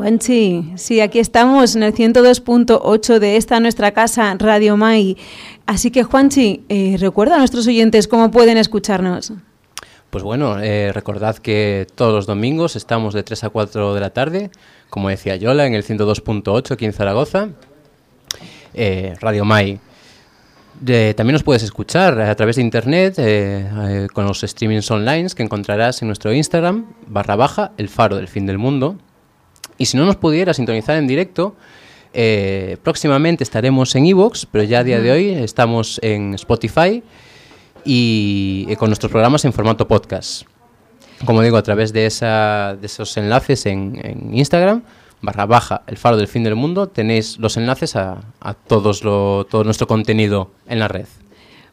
[0.04, 5.16] Juanchi, sí, aquí estamos en el 102.8 de esta nuestra casa, Radio Mai.
[5.64, 9.32] Así que Juanchi, eh, recuerda a nuestros oyentes cómo pueden escucharnos.
[10.10, 14.10] Pues bueno, eh, recordad que todos los domingos estamos de 3 a 4 de la
[14.10, 14.50] tarde,
[14.90, 17.48] como decía Yola, en el 102.8 aquí en Zaragoza.
[18.74, 19.80] eh, Radio Mai.
[20.84, 23.16] También nos puedes escuchar a través de internet
[24.12, 28.44] con los streamings online que encontrarás en nuestro Instagram, barra baja, el faro del fin
[28.44, 28.98] del mundo.
[29.78, 31.56] Y si no nos pudieras sintonizar en directo,
[32.12, 37.02] eh, próximamente estaremos en Evox, pero ya a día de hoy estamos en Spotify
[37.84, 40.42] y eh, con nuestros programas en formato podcast.
[41.24, 44.82] Como digo, a través de, esa, de esos enlaces en, en Instagram,
[45.22, 49.46] barra baja, el faro del fin del mundo, tenéis los enlaces a, a todos lo-
[49.48, 51.06] todo nuestro contenido en la red.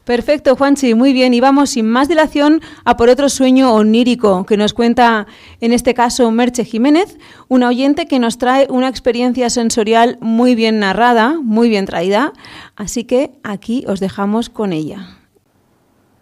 [0.03, 1.33] Perfecto, Juanchi, muy bien.
[1.33, 5.27] Y vamos sin más dilación a por otro sueño onírico que nos cuenta,
[5.59, 7.17] en este caso, Merche Jiménez,
[7.49, 12.33] una oyente que nos trae una experiencia sensorial muy bien narrada, muy bien traída.
[12.75, 15.17] Así que aquí os dejamos con ella.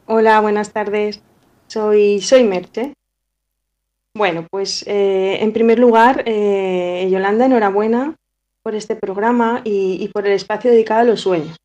[0.07, 1.21] Hola, buenas tardes.
[1.67, 2.93] Soy, soy Merche.
[4.13, 8.15] Bueno, pues eh, en primer lugar, eh, Yolanda, enhorabuena
[8.61, 11.55] por este programa y, y por el espacio dedicado a los sueños.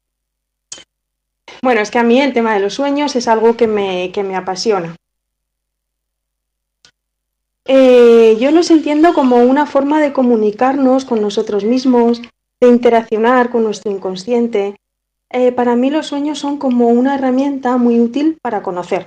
[1.62, 4.22] Bueno, es que a mí el tema de los sueños es algo que me, que
[4.22, 4.96] me apasiona.
[7.66, 12.20] Eh, yo los entiendo como una forma de comunicarnos con nosotros mismos,
[12.60, 14.76] de interaccionar con nuestro inconsciente.
[15.30, 19.06] Eh, para mí los sueños son como una herramienta muy útil para conocer.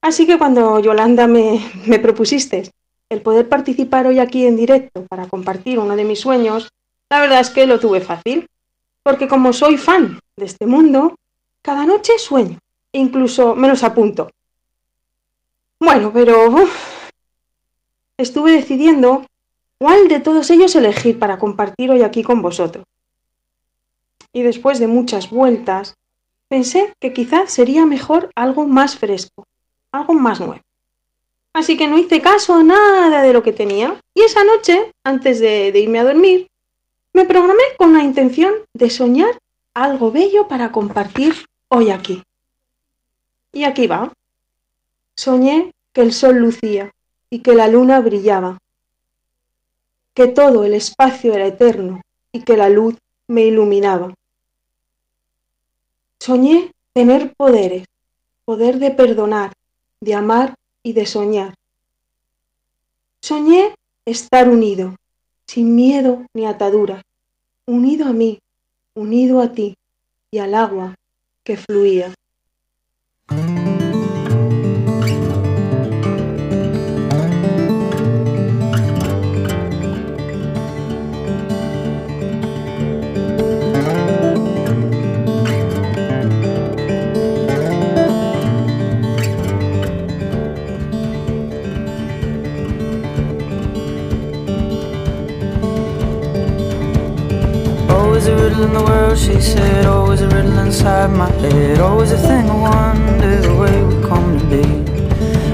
[0.00, 2.70] Así que cuando Yolanda me, me propusiste
[3.08, 6.68] el poder participar hoy aquí en directo para compartir uno de mis sueños,
[7.08, 8.48] la verdad es que lo tuve fácil,
[9.06, 11.14] porque como soy fan de este mundo,
[11.62, 12.58] cada noche sueño,
[12.90, 14.32] incluso me los apunto.
[15.78, 16.52] Bueno, pero
[18.16, 19.24] estuve decidiendo
[19.78, 22.84] cuál de todos ellos elegir para compartir hoy aquí con vosotros.
[24.32, 25.94] Y después de muchas vueltas,
[26.48, 29.46] pensé que quizás sería mejor algo más fresco,
[29.92, 30.64] algo más nuevo.
[31.52, 35.38] Así que no hice caso a nada de lo que tenía y esa noche, antes
[35.38, 36.48] de irme a dormir,
[37.16, 39.38] me programé con la intención de soñar
[39.72, 42.22] algo bello para compartir hoy aquí.
[43.54, 44.12] Y aquí va.
[45.16, 46.92] Soñé que el sol lucía
[47.30, 48.58] y que la luna brillaba,
[50.12, 52.02] que todo el espacio era eterno
[52.32, 52.96] y que la luz
[53.28, 54.12] me iluminaba.
[56.20, 57.86] Soñé tener poderes,
[58.44, 59.54] poder de perdonar,
[60.02, 61.54] de amar y de soñar.
[63.22, 64.96] Soñé estar unido,
[65.46, 67.02] sin miedo ni atadura,
[67.66, 68.38] unido a mí,
[68.94, 69.76] unido a ti
[70.30, 70.94] y al agua
[71.44, 72.12] que fluía.
[99.16, 99.86] World, she said.
[99.86, 101.80] Always a riddle inside my head.
[101.80, 104.62] Always a thing I wonder the way we come to be.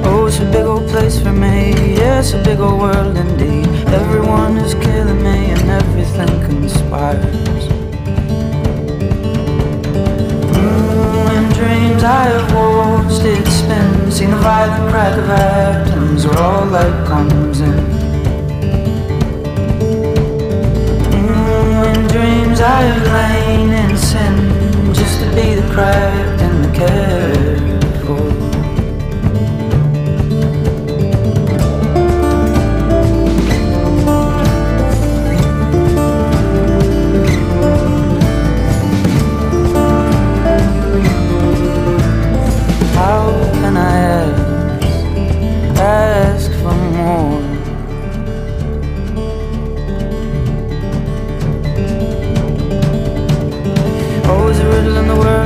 [0.05, 1.73] Oh, it's a big old place for me.
[1.97, 3.67] Yeah, it's a big old world indeed.
[3.89, 7.69] Everyone is killing me and everything conspires.
[10.55, 14.11] Mm, in dreams I have watched it spin.
[14.11, 17.79] Seen the violent crack of atoms where all light comes in.
[21.93, 27.41] In dreams I have lain in sin Just to be the cracked and the cared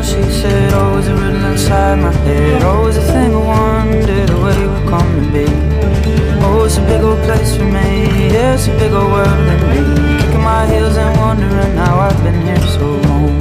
[0.06, 0.72] she said.
[0.72, 2.62] Always a riddle inside my head.
[2.62, 5.46] Always a thing I wonder the way we come to be.
[6.44, 7.88] Oh, it's a big old place for me.
[8.34, 9.80] Yeah, it's a big old world in me.
[10.20, 13.34] Kicking my heels and wondering how I've been here so long.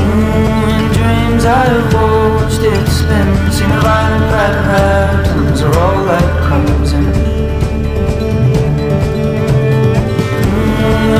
[0.00, 3.28] Mm, in dreams I have watched it spin.
[3.56, 7.06] Seen the violent of atoms are all light comes in.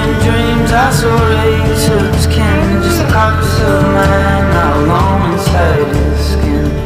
[0.01, 6.80] In dreams tassel razors Can just cut of man out alone inside his skin.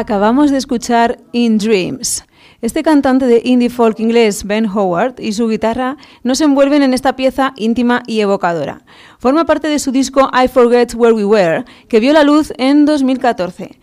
[0.00, 2.24] Acabamos de escuchar In Dreams.
[2.62, 7.16] Este cantante de indie folk inglés, Ben Howard, y su guitarra nos envuelven en esta
[7.16, 8.82] pieza íntima y evocadora.
[9.18, 12.86] Forma parte de su disco I Forget Where We Were, que vio la luz en
[12.86, 13.78] 2014.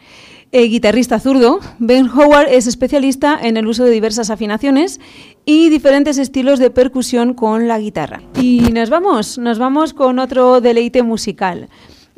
[0.51, 4.99] El guitarrista zurdo, Ben Howard es especialista en el uso de diversas afinaciones
[5.45, 8.23] y diferentes estilos de percusión con la guitarra.
[8.41, 11.69] Y nos vamos, nos vamos con otro deleite musical.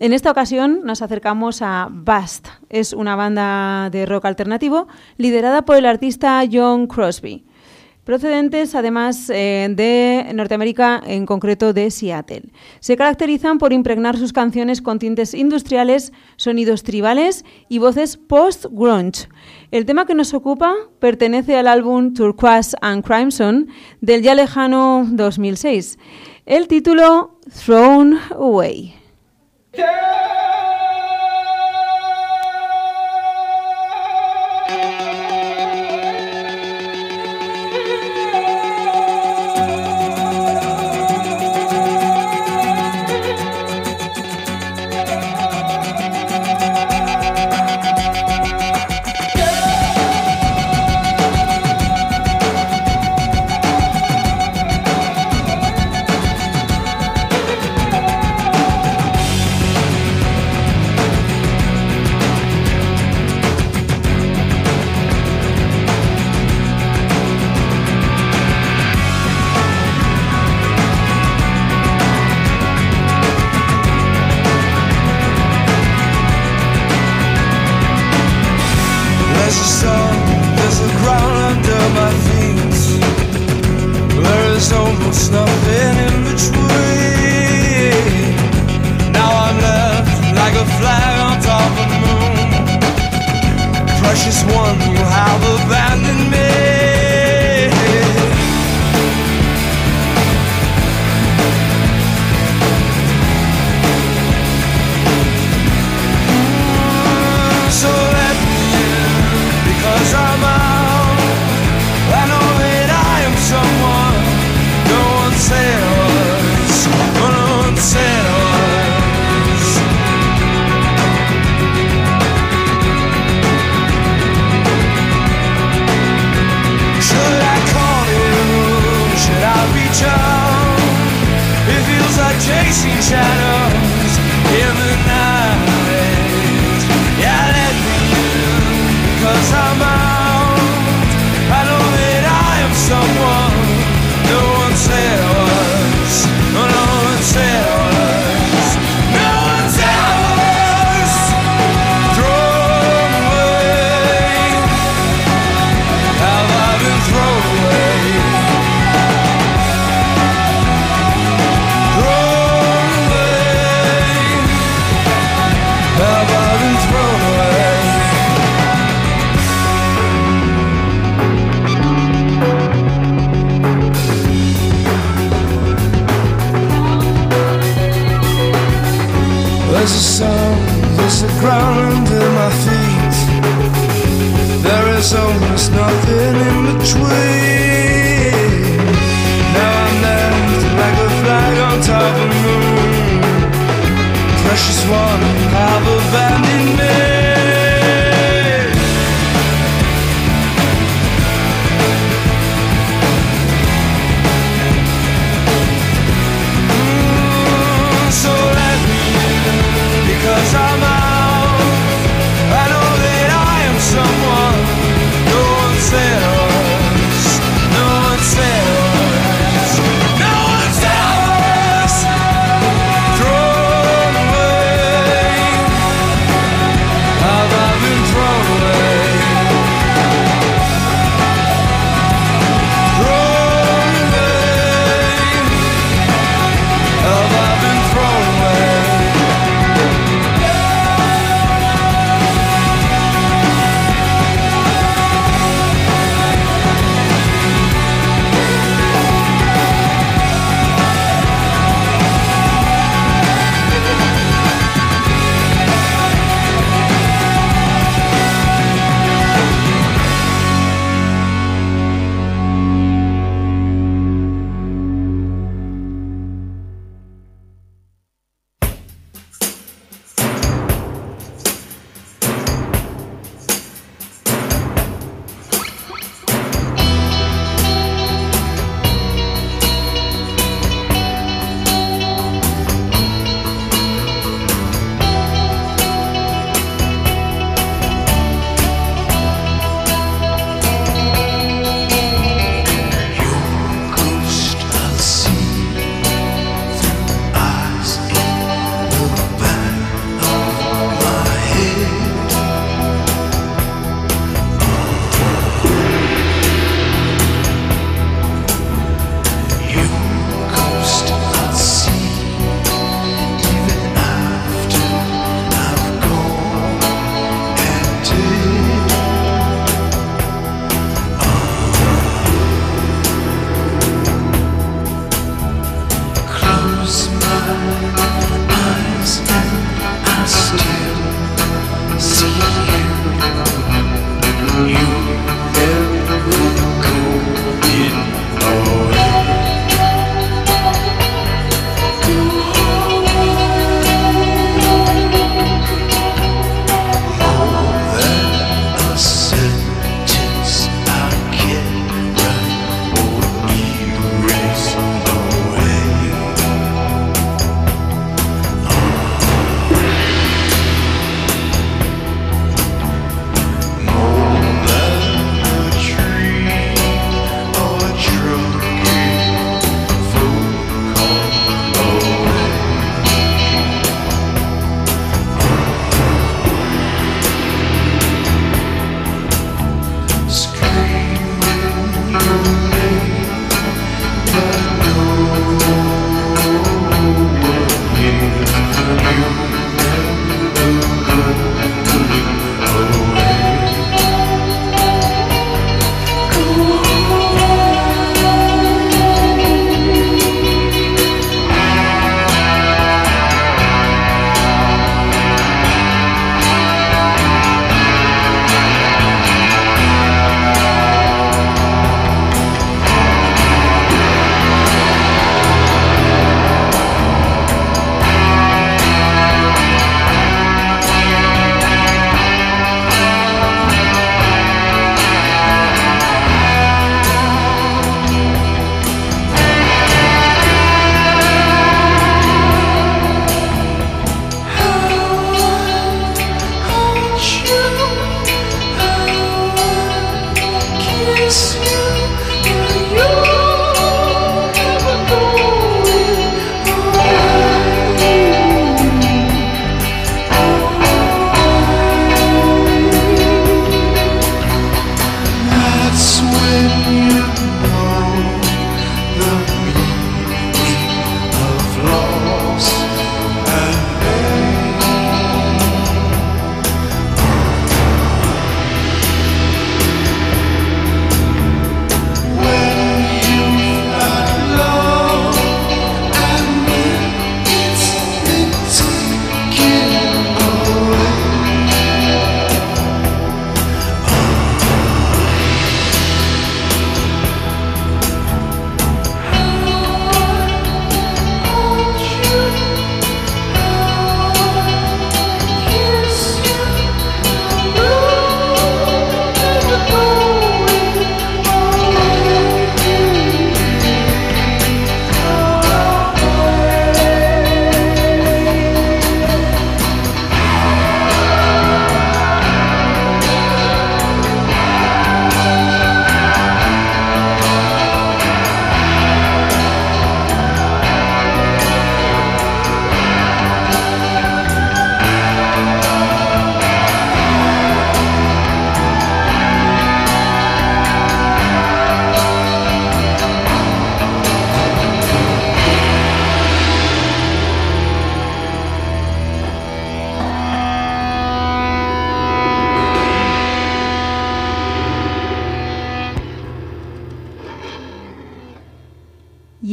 [0.02, 2.48] En esta ocasión nos acercamos a Bast.
[2.70, 4.88] Es una banda de rock alternativo
[5.18, 7.44] liderada por el artista John Crosby,
[8.06, 12.44] procedentes además eh, de Norteamérica, en concreto de Seattle.
[12.80, 19.28] Se caracterizan por impregnar sus canciones con tintes industriales, sonidos tribales y voces post-grunge.
[19.72, 23.68] El tema que nos ocupa pertenece al álbum Turquoise and Crimson
[24.00, 26.00] del ya lejano 2006.
[26.46, 28.96] El título Thrown Away.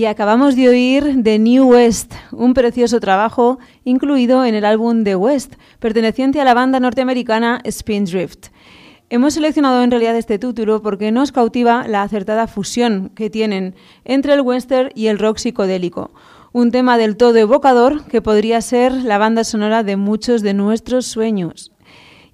[0.06, 5.54] Acabamos de oír The New West, un precioso trabajo incluido en el álbum The West,
[5.80, 8.48] perteneciente a la banda norteamericana Spindrift.
[9.10, 14.34] Hemos seleccionado en realidad este título porque nos cautiva la acertada fusión que tienen entre
[14.34, 16.12] el western y el rock psicodélico,
[16.52, 21.06] un tema del todo evocador que podría ser la banda sonora de muchos de nuestros
[21.06, 21.72] sueños.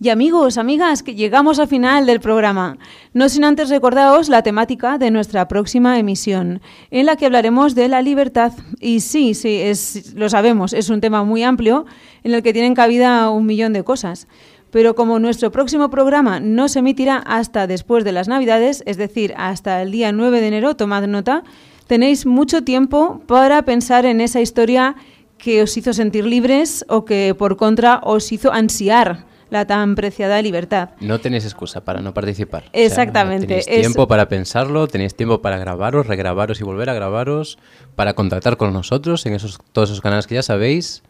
[0.03, 2.77] Y amigos, amigas, que llegamos al final del programa.
[3.15, 7.87] No sin antes recordaros la temática de nuestra próxima emisión, en la que hablaremos de
[7.87, 8.53] la libertad.
[8.81, 11.87] Y sí, sí, es, lo sabemos, es un tema muy amplio
[12.25, 14.27] en el que tienen cabida un millón de cosas.
[14.73, 19.35] Pero como nuestro próximo programa no se emitirá hasta después de las Navidades, es decir,
[19.37, 21.45] hasta el día 9 de enero, tomad nota,
[21.87, 24.97] tenéis mucho tiempo para pensar en esa historia
[25.39, 30.41] que os hizo sentir libres o que por contra os hizo ansiar la tan preciada
[30.41, 30.91] libertad.
[31.01, 32.65] No tenéis excusa para no participar.
[32.73, 33.47] Exactamente.
[33.47, 37.59] tenéis tiempo para pensarlo, tenéis tiempo para grabaros, regrabaros y volver a grabaros,
[37.95, 41.03] para contactar con nosotros en esos, todos esos canales que ya sabéis.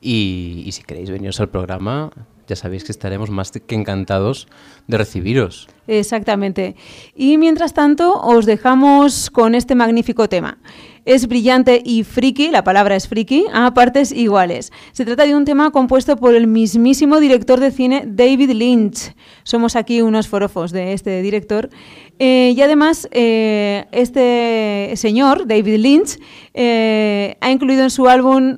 [0.00, 2.10] Y, y si queréis veniros al programa,
[2.46, 4.48] ya sabéis que estaremos más que encantados
[4.86, 5.68] de recibiros.
[5.86, 6.76] Exactamente.
[7.14, 10.58] Y mientras tanto, os dejamos con este magnífico tema.
[11.04, 14.72] Es brillante y friki, la palabra es friki, a partes iguales.
[14.90, 19.14] Se trata de un tema compuesto por el mismísimo director de cine David Lynch.
[19.44, 21.70] Somos aquí unos forofos de este director.
[22.18, 26.18] Eh, y además, eh, este señor, David Lynch,
[26.54, 28.56] eh, ha incluido en su álbum,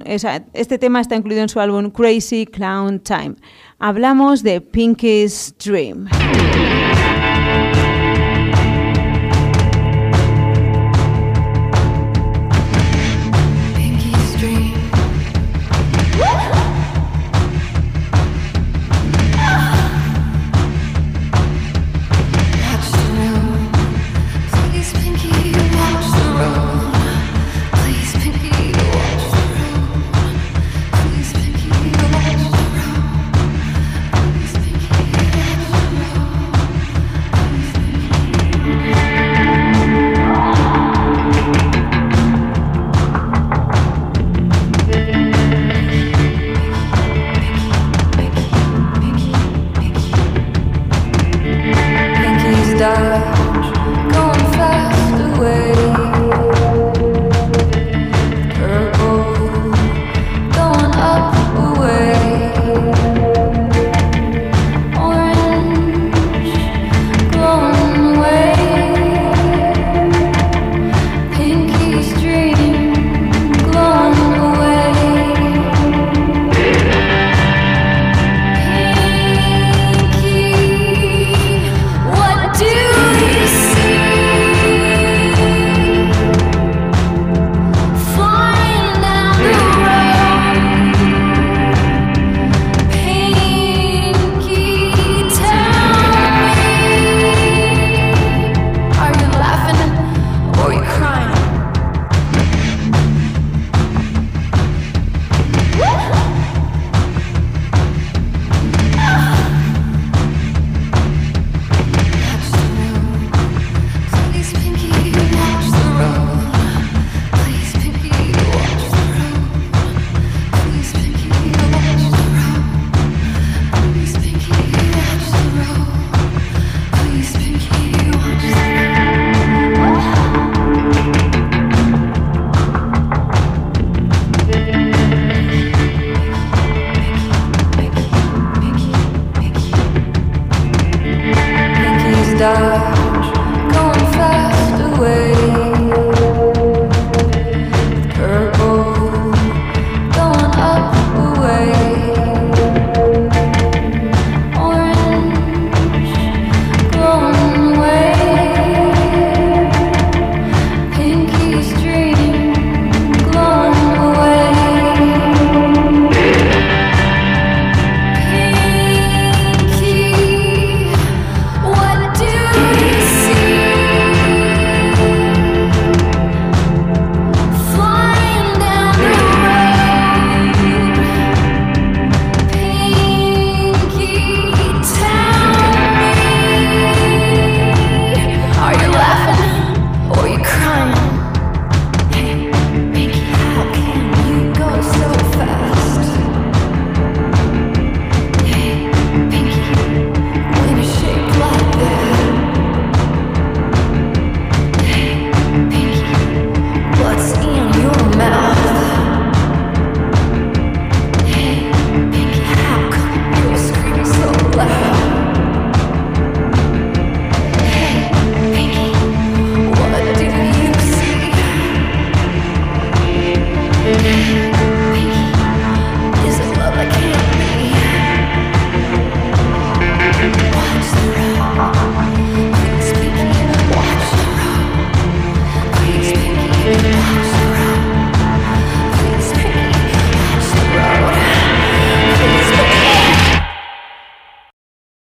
[0.53, 3.35] este tema está incluido en su álbum Crazy Clown Time.
[3.81, 6.09] Hablamos de Pinky's Dream.